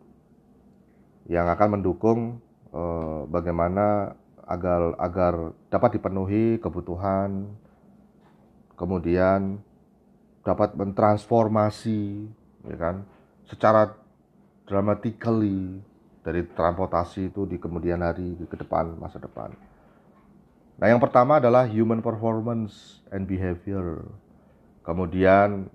yang 1.30 1.45
akan 1.45 1.80
mendukung 1.80 2.41
uh, 2.73 3.30
bagaimana 3.30 4.17
agar 4.49 4.97
agar 4.97 5.34
dapat 5.69 6.01
dipenuhi 6.01 6.57
kebutuhan 6.57 7.53
kemudian 8.73 9.61
dapat 10.41 10.73
mentransformasi 10.73 12.25
ya 12.65 12.77
kan 12.82 13.05
secara 13.45 13.93
dramatically 14.65 15.86
dari 16.25 16.45
transportasi 16.45 17.34
itu 17.34 17.45
di 17.49 17.57
kemudian 17.57 18.05
hari 18.05 18.38
ke 18.45 18.53
depan 18.59 18.93
masa 19.01 19.17
depan. 19.17 19.49
Nah, 20.80 20.88
yang 20.88 21.01
pertama 21.01 21.41
adalah 21.41 21.67
human 21.67 21.99
performance 21.99 23.01
and 23.11 23.25
behavior. 23.25 24.05
Kemudian 24.86 25.67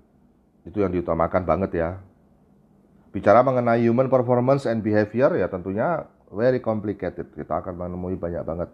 itu 0.65 0.81
yang 0.81 0.89
diutamakan 0.95 1.43
banget 1.45 1.71
ya 1.77 1.89
Bicara 3.15 3.39
mengenai 3.47 3.79
human 3.79 4.11
performance 4.11 4.67
and 4.67 4.83
behavior 4.83 5.31
ya 5.39 5.47
tentunya 5.47 6.03
very 6.35 6.59
complicated. 6.59 7.31
Kita 7.31 7.63
akan 7.63 7.87
menemui 7.87 8.19
banyak 8.19 8.43
banget 8.43 8.67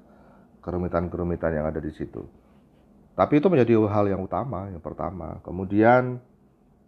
kerumitan-kerumitan 0.65 1.61
yang 1.61 1.69
ada 1.69 1.77
di 1.77 1.93
situ. 1.93 2.25
Tapi 3.13 3.37
itu 3.37 3.53
menjadi 3.53 3.77
hal 3.85 4.09
yang 4.09 4.25
utama, 4.25 4.65
yang 4.73 4.81
pertama. 4.81 5.37
Kemudian 5.45 6.17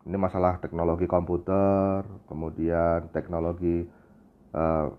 ini 0.01 0.17
masalah 0.17 0.57
teknologi 0.57 1.05
komputer, 1.05 2.01
kemudian 2.25 3.13
teknologi 3.13 3.85
uh, 4.57 4.89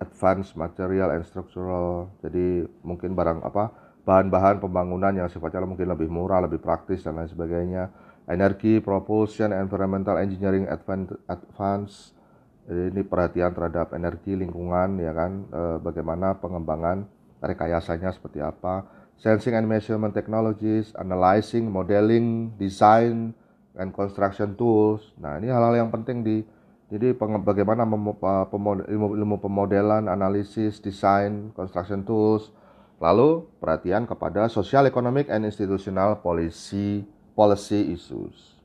advanced 0.00 0.56
material 0.56 1.12
and 1.12 1.28
structural. 1.28 2.08
Jadi 2.24 2.64
mungkin 2.80 3.12
barang 3.12 3.44
apa 3.44 3.76
bahan-bahan 4.08 4.56
pembangunan 4.56 5.12
yang 5.12 5.28
sifatnya 5.28 5.68
mungkin 5.68 5.84
lebih 5.84 6.08
murah, 6.08 6.40
lebih 6.40 6.64
praktis 6.64 7.04
dan 7.04 7.20
lain 7.20 7.28
sebagainya 7.28 7.92
energi, 8.30 8.78
propulsion, 8.78 9.50
environmental 9.50 10.16
engineering 10.22 10.70
advance. 10.70 12.14
Ini 12.70 13.02
perhatian 13.02 13.50
terhadap 13.50 13.90
energi 13.98 14.38
lingkungan 14.38 15.02
ya 15.02 15.10
kan, 15.10 15.42
e, 15.50 15.62
bagaimana 15.82 16.38
pengembangan 16.38 17.02
rekayasanya 17.42 18.14
seperti 18.14 18.38
apa, 18.38 18.86
sensing 19.18 19.58
and 19.58 19.66
measurement 19.66 20.14
technologies, 20.14 20.94
analyzing, 20.94 21.66
modeling, 21.66 22.54
design, 22.62 23.34
and 23.74 23.90
construction 23.90 24.54
tools. 24.54 25.02
Nah 25.18 25.42
ini 25.42 25.50
hal-hal 25.50 25.82
yang 25.82 25.90
penting 25.90 26.22
di 26.22 26.46
jadi 26.90 27.14
bagaimana 27.18 27.86
ilmu, 27.86 29.14
ilmu 29.14 29.36
pemodelan, 29.38 30.10
analisis, 30.10 30.82
desain, 30.82 31.54
construction 31.54 32.02
tools, 32.02 32.50
lalu 32.98 33.46
perhatian 33.62 34.10
kepada 34.10 34.50
social, 34.50 34.86
economic, 34.90 35.30
and 35.30 35.46
institutional 35.46 36.18
policy 36.18 37.06
policy 37.40 37.96
issues. 37.96 38.60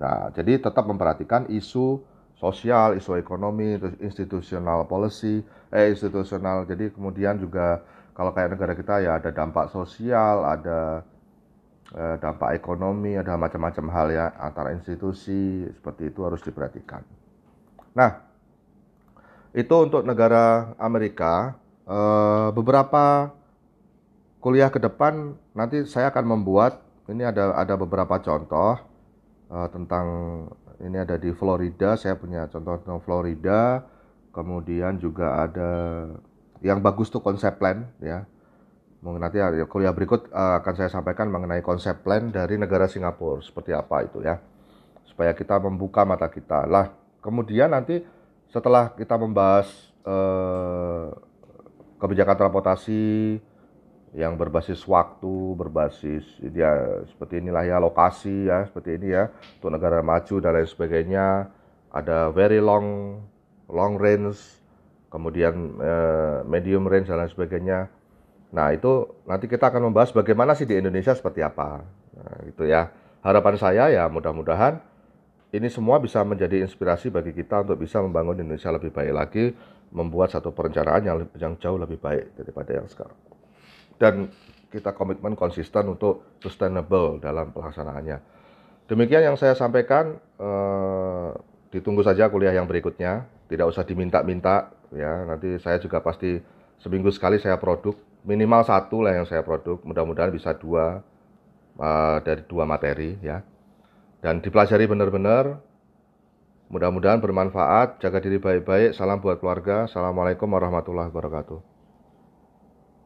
Nah, 0.00 0.32
jadi 0.32 0.56
tetap 0.56 0.88
memperhatikan 0.88 1.52
isu 1.52 2.00
sosial, 2.40 2.96
isu 2.96 3.20
ekonomi, 3.20 3.76
institusional 4.00 4.88
policy, 4.88 5.44
eh 5.68 5.92
institusional. 5.92 6.64
Jadi 6.64 6.96
kemudian 6.96 7.36
juga 7.36 7.84
kalau 8.16 8.32
kayak 8.32 8.56
negara 8.56 8.72
kita 8.72 9.04
ya 9.04 9.20
ada 9.20 9.28
dampak 9.28 9.68
sosial, 9.68 10.48
ada 10.48 11.04
eh, 11.92 12.16
dampak 12.16 12.56
ekonomi, 12.56 13.20
ada 13.20 13.36
macam-macam 13.36 13.84
hal 13.92 14.06
ya 14.08 14.26
antara 14.40 14.72
institusi 14.72 15.68
seperti 15.76 16.08
itu 16.08 16.24
harus 16.24 16.40
diperhatikan. 16.40 17.04
Nah, 17.92 18.24
itu 19.52 19.74
untuk 19.76 20.08
negara 20.08 20.72
Amerika. 20.80 21.56
Eh, 21.84 22.48
beberapa 22.56 23.32
kuliah 24.40 24.68
ke 24.68 24.78
depan 24.78 25.36
nanti 25.56 25.84
saya 25.88 26.12
akan 26.12 26.38
membuat 26.38 26.85
ini 27.06 27.22
ada 27.22 27.54
ada 27.54 27.74
beberapa 27.78 28.18
contoh 28.18 28.74
uh, 29.50 29.68
tentang 29.70 30.06
ini 30.82 30.98
ada 31.00 31.16
di 31.16 31.32
Florida 31.32 31.96
saya 31.96 32.18
punya 32.18 32.50
contoh 32.50 32.76
tentang 32.82 33.00
Florida. 33.02 33.84
Kemudian 34.36 35.00
juga 35.00 35.48
ada 35.48 35.72
yang 36.60 36.84
bagus 36.84 37.08
tuh 37.08 37.24
konsep 37.24 37.56
plan 37.56 37.88
ya. 38.04 38.28
Mungkin 39.00 39.22
nanti 39.22 39.40
kuliah 39.70 39.96
berikut 39.96 40.28
uh, 40.28 40.60
akan 40.60 40.74
saya 40.76 40.90
sampaikan 40.92 41.32
mengenai 41.32 41.64
konsep 41.64 42.04
plan 42.04 42.28
dari 42.28 42.60
negara 42.60 42.84
Singapura 42.84 43.40
seperti 43.40 43.72
apa 43.72 44.04
itu 44.04 44.20
ya. 44.20 44.36
Supaya 45.08 45.32
kita 45.32 45.56
membuka 45.56 46.04
mata 46.04 46.28
kita. 46.28 46.68
Lah 46.68 46.92
kemudian 47.24 47.72
nanti 47.72 48.04
setelah 48.52 48.92
kita 48.92 49.16
membahas 49.16 49.72
uh, 50.04 51.16
kebijakan 51.96 52.36
transportasi 52.36 53.40
yang 54.16 54.40
berbasis 54.40 54.80
waktu, 54.88 55.52
berbasis 55.60 56.24
ya 56.40 57.04
seperti 57.04 57.44
inilah 57.44 57.68
ya 57.68 57.76
lokasi 57.76 58.48
ya 58.48 58.64
seperti 58.64 58.96
ini 58.96 59.12
ya 59.12 59.28
untuk 59.60 59.76
negara 59.76 60.00
maju 60.00 60.34
dan 60.40 60.56
lain 60.56 60.64
sebagainya. 60.64 61.52
Ada 61.92 62.32
very 62.32 62.56
long 62.56 63.20
long 63.68 64.00
range 64.00 64.40
kemudian 65.12 65.76
eh, 65.84 66.38
medium 66.48 66.88
range 66.88 67.12
dan 67.12 67.20
lain 67.20 67.30
sebagainya. 67.30 67.92
Nah 68.56 68.72
itu 68.72 69.04
nanti 69.28 69.52
kita 69.52 69.68
akan 69.68 69.92
membahas 69.92 70.16
bagaimana 70.16 70.56
sih 70.56 70.64
di 70.64 70.80
Indonesia 70.80 71.12
seperti 71.12 71.44
apa. 71.44 71.84
Nah, 72.16 72.36
itu 72.48 72.64
ya. 72.64 72.88
Harapan 73.20 73.58
saya 73.58 73.90
ya 73.90 74.06
mudah-mudahan 74.06 74.78
ini 75.50 75.66
semua 75.66 75.98
bisa 75.98 76.22
menjadi 76.22 76.62
inspirasi 76.62 77.10
bagi 77.10 77.34
kita 77.34 77.66
untuk 77.66 77.82
bisa 77.82 77.98
membangun 77.98 78.38
Indonesia 78.38 78.70
lebih 78.70 78.94
baik 78.94 79.12
lagi 79.12 79.44
membuat 79.90 80.30
satu 80.30 80.54
perencanaan 80.54 81.02
yang, 81.02 81.18
yang 81.34 81.52
jauh 81.58 81.74
lebih 81.74 81.98
baik 81.98 82.38
daripada 82.38 82.78
yang 82.78 82.86
sekarang 82.86 83.25
dan 83.96 84.28
kita 84.70 84.92
komitmen 84.92 85.38
konsisten 85.38 85.88
untuk 85.88 86.36
sustainable 86.42 87.22
dalam 87.22 87.54
pelaksanaannya. 87.54 88.18
Demikian 88.86 89.32
yang 89.32 89.36
saya 89.38 89.56
sampaikan. 89.58 90.18
Eh, 90.38 91.30
ditunggu 91.74 92.00
saja 92.06 92.30
kuliah 92.30 92.54
yang 92.54 92.64
berikutnya. 92.64 93.26
Tidak 93.46 93.66
usah 93.66 93.82
diminta-minta 93.82 94.70
ya. 94.94 95.26
Nanti 95.26 95.58
saya 95.58 95.78
juga 95.82 96.02
pasti 96.02 96.38
seminggu 96.80 97.10
sekali 97.10 97.38
saya 97.38 97.58
produk 97.58 97.94
minimal 98.26 98.66
satu 98.66 99.06
lah 99.06 99.14
yang 99.14 99.26
saya 99.26 99.46
produk. 99.46 99.78
Mudah-mudahan 99.86 100.34
bisa 100.34 100.50
dua 100.54 101.00
uh, 101.78 102.18
dari 102.26 102.42
dua 102.50 102.66
materi 102.66 103.14
ya. 103.22 103.40
Dan 104.18 104.42
dipelajari 104.42 104.90
benar-benar. 104.90 105.62
Mudah-mudahan 106.66 107.22
bermanfaat. 107.22 108.02
Jaga 108.02 108.18
diri 108.18 108.42
baik-baik. 108.42 108.98
Salam 108.98 109.22
buat 109.22 109.38
keluarga. 109.38 109.86
Assalamualaikum 109.86 110.50
warahmatullahi 110.50 111.14
wabarakatuh. 111.14 111.75